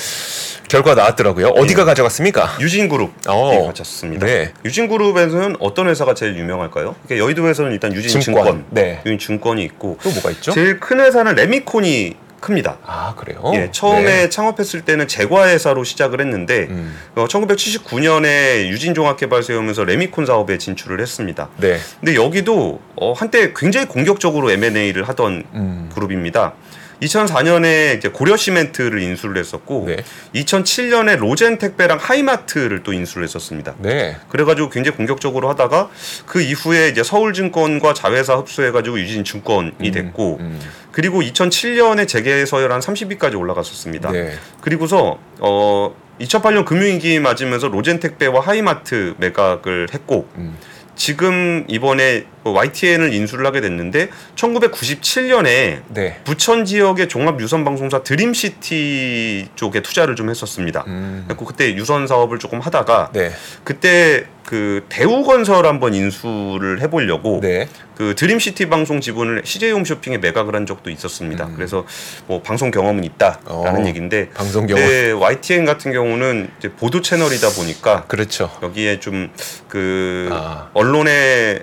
결과 0.69 0.93
나왔더라고요. 0.93 1.47
어디가 1.47 1.83
가져갔습니까? 1.83 2.57
유진그룹이 2.61 3.11
어. 3.27 3.65
가졌습니다. 3.67 4.25
네. 4.25 4.53
유진그룹에서는 4.63 5.57
어떤 5.59 5.89
회사가 5.89 6.13
제일 6.13 6.37
유명할까요? 6.37 6.95
그러니까 7.03 7.25
여의도에서는 7.25 7.71
일단 7.71 7.93
유진증권, 7.93 8.45
증권. 8.45 8.65
네. 8.69 9.01
유진증권이 9.05 9.63
있고 9.63 9.97
또 10.01 10.11
뭐가 10.11 10.29
있죠? 10.31 10.51
제일 10.51 10.79
큰 10.79 10.99
회사는 10.99 11.35
레미콘이 11.35 12.15
큽니다. 12.39 12.77
아 12.85 13.13
그래요? 13.17 13.41
예, 13.53 13.69
처음에 13.71 14.03
네. 14.03 14.29
창업했을 14.29 14.81
때는 14.81 15.07
제과회사로 15.07 15.83
시작을 15.83 16.21
했는데 16.21 16.67
음. 16.69 16.95
어, 17.15 17.25
1979년에 17.25 18.67
유진종합개발 18.69 19.43
세우면서 19.43 19.83
레미콘 19.83 20.25
사업에 20.25 20.57
진출을 20.57 21.01
했습니다. 21.01 21.49
네. 21.57 21.77
근데 21.99 22.15
여기도 22.15 22.79
어, 22.95 23.11
한때 23.13 23.51
굉장히 23.55 23.87
공격적으로 23.87 24.51
M&A를 24.51 25.03
하던 25.09 25.43
음. 25.53 25.89
그룹입니다. 25.93 26.53
2004년에 27.01 27.97
이제 27.97 28.09
고려 28.09 28.35
시멘트를 28.35 29.01
인수를 29.01 29.37
했었고 29.37 29.85
네. 29.87 29.97
2007년에 30.35 31.17
로젠 31.17 31.57
택배랑 31.57 31.97
하이마트를 31.99 32.83
또 32.83 32.93
인수를 32.93 33.23
했었습니다. 33.23 33.75
네. 33.79 34.17
그래가지고 34.29 34.69
굉장히 34.69 34.97
공격적으로 34.97 35.49
하다가 35.49 35.89
그 36.25 36.41
이후에 36.41 36.89
이제 36.89 37.03
서울증권과 37.03 37.93
자회사 37.93 38.35
흡수해가지고 38.35 38.99
유진증권이 38.99 39.91
됐고 39.91 40.37
음. 40.39 40.59
그리고 40.91 41.21
2007년에 41.21 42.07
재계 42.07 42.45
서열 42.45 42.71
한 42.71 42.81
30위까지 42.81 43.37
올라갔었습니다. 43.39 44.11
네. 44.11 44.33
그리고서 44.61 45.19
어 45.39 45.95
2008년 46.19 46.65
금융위기 46.65 47.19
맞으면서 47.19 47.69
로젠 47.69 47.99
택배와 47.99 48.41
하이마트 48.41 49.15
매각을 49.17 49.87
했고 49.93 50.27
음. 50.37 50.57
지금 50.99 51.63
이번에 51.69 52.25
뭐 52.43 52.51
YTN을 52.53 53.13
인수를 53.13 53.45
하게 53.45 53.61
됐는데 53.61 54.09
1997년에 54.35 55.81
네. 55.87 56.19
부천 56.25 56.65
지역의 56.65 57.07
종합 57.07 57.39
유선 57.39 57.63
방송사 57.63 58.03
드림시티 58.03 59.47
쪽에 59.55 59.81
투자를 59.81 60.17
좀 60.17 60.29
했었습니다. 60.29 60.83
음. 60.87 61.25
그때 61.47 61.73
유선 61.73 62.05
사업을 62.05 62.37
조금 62.37 62.59
하다가 62.59 63.11
네. 63.13 63.31
그때 63.63 64.25
그 64.49 64.83
대우건설 64.89 65.67
한번 65.67 65.93
인수를 65.93 66.81
해보려고 66.81 67.39
네. 67.39 67.67
그 67.95 68.15
드림시티 68.15 68.67
방송 68.67 68.99
지분을 68.99 69.43
CJ 69.45 69.69
홈쇼핑에 69.73 70.17
매각을 70.17 70.55
한 70.55 70.65
적도 70.65 70.89
있었습니다. 70.89 71.45
음. 71.45 71.53
그래서 71.55 71.85
뭐 72.25 72.41
방송 72.41 72.71
경험은 72.71 73.03
있다라는 73.03 73.83
어, 73.83 73.85
얘기인데 73.85 74.29
방송 74.29 74.65
경험. 74.65 74.83
네, 74.83 75.11
YTN 75.11 75.65
같은 75.65 75.91
경우는 75.91 76.49
이제 76.57 76.69
보도 76.69 76.99
채널이다 77.03 77.47
보니까 77.49 78.05
그렇죠. 78.05 78.49
여기에 78.63 78.99
좀그 79.01 80.29
아. 80.31 80.71
언론의 80.73 81.61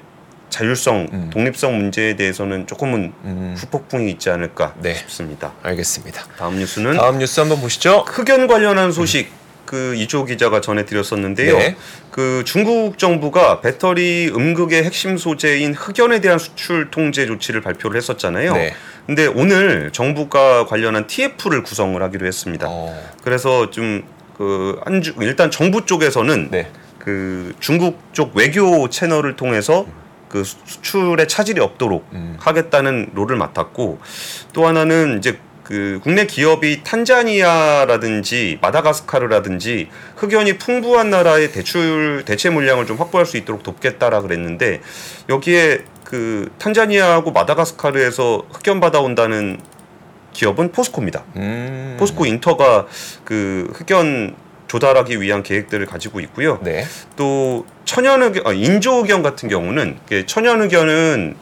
자율성, 0.49 1.09
음. 1.13 1.31
독립성 1.33 1.77
문제에 1.77 2.15
대해서는 2.15 2.69
조금은 2.69 3.13
음. 3.25 3.55
후폭풍이 3.59 4.09
있지 4.13 4.31
않을까 4.31 4.75
네. 4.81 4.95
싶습니다. 4.95 5.55
알겠습니다. 5.65 6.25
다음 6.39 6.57
뉴스는 6.57 6.97
다음 6.97 7.19
뉴스 7.19 7.41
한번 7.41 7.61
보시죠. 7.61 8.05
흑연 8.07 8.47
관련한 8.47 8.93
소식 8.93 9.29
그 9.67 9.95
이조 9.97 10.25
기자가 10.25 10.61
전해드렸었는데요. 10.61 11.59
네. 11.59 11.77
그 12.11 12.43
중국 12.47 12.97
정부가 12.99 13.61
배터리 13.61 14.31
음극의 14.35 14.85
핵심 14.85 15.19
소재인 15.19 15.75
흑연에 15.75 16.21
대한 16.21 16.39
수출 16.39 16.91
통제 16.91 17.27
조치를 17.27 17.61
발표를 17.61 17.97
했었잖아요. 17.99 18.55
네. 18.55 18.73
근데 19.07 19.27
오늘 19.27 19.91
정부가 19.93 20.67
관련한 20.67 21.07
TF를 21.07 21.63
구성을 21.63 22.01
하기로 22.01 22.27
했습니다. 22.27 22.67
어. 22.69 22.97
그래서 23.23 23.71
좀그 23.71 24.81
안주 24.85 25.15
일단 25.21 25.51
정부 25.51 25.85
쪽에서는 25.85 26.49
네. 26.51 26.71
그 26.99 27.55
중국 27.61 28.01
쪽 28.13 28.35
외교 28.37 28.89
채널을 28.89 29.37
통해서 29.37 29.87
그 30.29 30.43
수- 30.43 30.57
수출에 30.65 31.27
차질이 31.29 31.61
없도록 31.61 32.09
음. 32.13 32.37
하겠다는 32.41 33.11
롤을 33.15 33.37
맡았고 33.37 33.99
또 34.53 34.67
하나는 34.67 35.19
이제 35.19 35.39
그 35.67 35.99
국내 36.05 36.27
기업이 36.27 36.85
탄자니아라든지 36.85 38.59
마다가스카르라든지 38.61 39.89
흑연이 40.15 40.59
풍부한 40.59 41.11
나라의 41.11 41.51
대출 41.51 42.23
대체 42.25 42.51
물량을 42.51 42.87
좀 42.87 42.97
확보할 42.99 43.27
수 43.27 43.37
있도록 43.37 43.65
돕겠다라 43.65 44.21
그랬는데 44.21 44.81
여기에 45.29 45.81
그 46.05 46.53
탄자니아하고 46.59 47.33
마다가스카르에서 47.33 48.47
흑연 48.53 48.79
받아온다는 48.79 49.59
기업은 50.35 50.71
포스코입니다. 50.71 51.25
음. 51.35 51.97
포스코 51.99 52.27
인터가 52.27 52.87
그 53.25 53.69
흑연 53.75 54.37
조달하기 54.69 55.21
위한 55.21 55.43
계획들을 55.43 55.85
가지고 55.87 56.21
있고요. 56.21 56.61
네. 56.63 56.85
또 57.17 57.67
천연 57.85 58.23
흑연, 58.23 58.47
아, 58.47 58.53
인조 58.53 59.03
흑연 59.03 59.25
같은 59.25 59.49
경우는 59.49 59.99
이게 60.07 60.27
천연 60.27 60.63
흑연은 60.63 61.35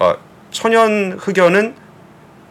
아, 0.00 0.16
천연 0.50 1.16
흑연은 1.18 1.79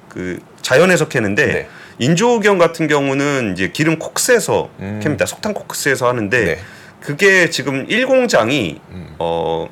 그 0.10 0.40
자연에서 0.62 1.08
캐는데 1.08 1.46
네. 1.46 1.70
인조경 2.00 2.58
같은 2.58 2.88
경우는 2.88 3.54
이제 3.54 3.70
기름 3.70 4.00
콕스에서 4.00 4.70
캡니다. 5.02 5.26
석탄 5.26 5.54
콕스에서 5.54 6.08
하는데 6.08 6.38
음. 6.38 6.46
네. 6.46 6.60
그게 7.02 7.50
지금 7.50 7.88
1공장이 7.88 8.80
음. 8.92 9.16
어 9.20 9.68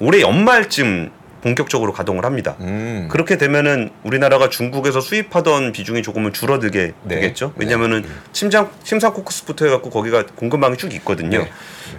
올해 0.00 0.20
연말쯤 0.20 1.10
본격적으로 1.42 1.92
가동을 1.92 2.24
합니다. 2.24 2.56
음. 2.60 3.06
그렇게 3.10 3.36
되면은 3.36 3.90
우리나라가 4.02 4.48
중국에서 4.48 5.02
수입하던 5.02 5.72
비중이 5.72 6.02
조금은 6.02 6.32
줄어들게 6.32 6.94
네. 7.02 7.14
되겠죠. 7.14 7.52
왜냐면은 7.56 8.02
침장 8.32 8.70
침상 8.82 9.12
코크스부터 9.12 9.66
해갖고 9.66 9.90
거기가 9.90 10.24
공급망이 10.24 10.78
쭉 10.78 10.94
있거든요. 10.94 11.40
네. 11.40 11.50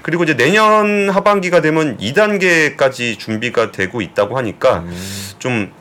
그리고 0.01 0.23
이제 0.23 0.35
내년 0.35 1.09
하반기가 1.09 1.61
되면 1.61 1.97
2단계까지 1.97 3.19
준비가 3.19 3.71
되고 3.71 4.01
있다고 4.01 4.35
하니까 4.35 4.79
음. 4.79 4.97
좀 5.37 5.71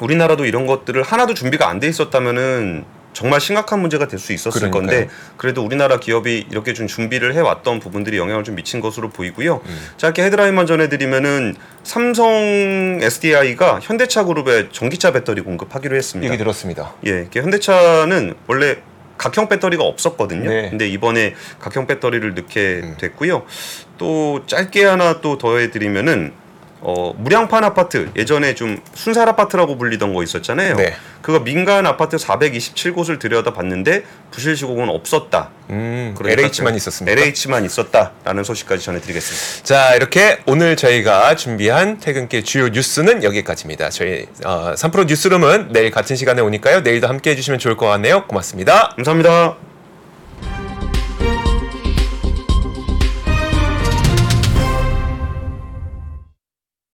우리나라도 0.00 0.44
이런 0.44 0.66
것들을 0.66 1.02
하나도 1.02 1.34
준비가 1.34 1.68
안 1.68 1.80
돼 1.80 1.88
있었다면은 1.88 2.84
정말 3.14 3.40
심각한 3.40 3.80
문제가 3.80 4.06
될 4.06 4.18
수 4.20 4.32
있었을 4.32 4.70
그러니까요. 4.70 4.80
건데 4.86 5.08
그래도 5.36 5.64
우리나라 5.64 5.98
기업이 5.98 6.46
이렇게 6.50 6.72
좀 6.72 6.86
준비를 6.86 7.34
해왔던 7.34 7.80
부분들이 7.80 8.16
영향을 8.18 8.44
좀 8.44 8.54
미친 8.54 8.80
것으로 8.80 9.10
보이고요. 9.10 9.60
음. 9.64 9.78
짧게 9.96 10.22
헤드라인만 10.24 10.66
전해드리면은 10.66 11.56
삼성 11.82 12.98
SDI가 13.00 13.80
현대차 13.82 14.24
그룹에 14.24 14.68
전기차 14.70 15.12
배터리 15.12 15.40
공급하기로 15.40 15.96
했습니다. 15.96 16.32
얘기 16.32 16.38
들었습니다. 16.38 16.94
예, 17.06 17.28
현대차는 17.32 18.34
원래 18.46 18.76
각형 19.16 19.48
배터리가 19.48 19.82
없었거든요. 19.82 20.48
네. 20.48 20.64
음. 20.66 20.70
근데 20.70 20.88
이번에 20.88 21.34
각형 21.58 21.86
배터리를 21.88 22.34
넣게 22.34 22.82
됐고요. 22.98 23.44
또 23.96 24.42
짧게 24.46 24.84
하나 24.84 25.20
또 25.20 25.38
더해드리면은 25.38 26.32
어, 26.80 27.12
무량판 27.16 27.64
아파트 27.64 28.10
예전에 28.16 28.54
좀 28.54 28.80
순살 28.94 29.28
아파트라고 29.28 29.76
불리던 29.76 30.14
거 30.14 30.22
있었잖아요. 30.22 30.76
네. 30.76 30.94
그거 31.22 31.40
민간 31.40 31.86
아파트 31.86 32.16
427곳을 32.16 33.18
들여다봤는데 33.18 34.04
부실 34.30 34.56
시공은 34.56 34.88
없었다. 34.88 35.50
음, 35.70 36.14
그러니까 36.16 36.40
LH만 36.40 36.72
그 36.72 36.76
있었습니다. 36.76 37.20
LH만 37.20 37.64
있었다라는 37.64 38.44
소식까지 38.44 38.84
전해드리겠습니다. 38.84 39.64
자 39.64 39.94
이렇게 39.94 40.38
오늘 40.46 40.76
저희가 40.76 41.34
준비한 41.36 41.98
퇴근길 41.98 42.44
주요 42.44 42.68
뉴스는 42.68 43.24
여기까지입니다. 43.24 43.90
저희 43.90 44.26
어, 44.44 44.72
3프로 44.74 45.06
뉴스룸은 45.06 45.72
내일 45.72 45.90
같은 45.90 46.16
시간에 46.16 46.40
오니까요. 46.40 46.80
내일도 46.80 47.08
함께 47.08 47.30
해 47.30 47.36
주시면 47.36 47.58
좋을 47.58 47.76
것 47.76 47.86
같네요. 47.86 48.24
고맙습니다. 48.26 48.90
감사합니다. 48.96 49.67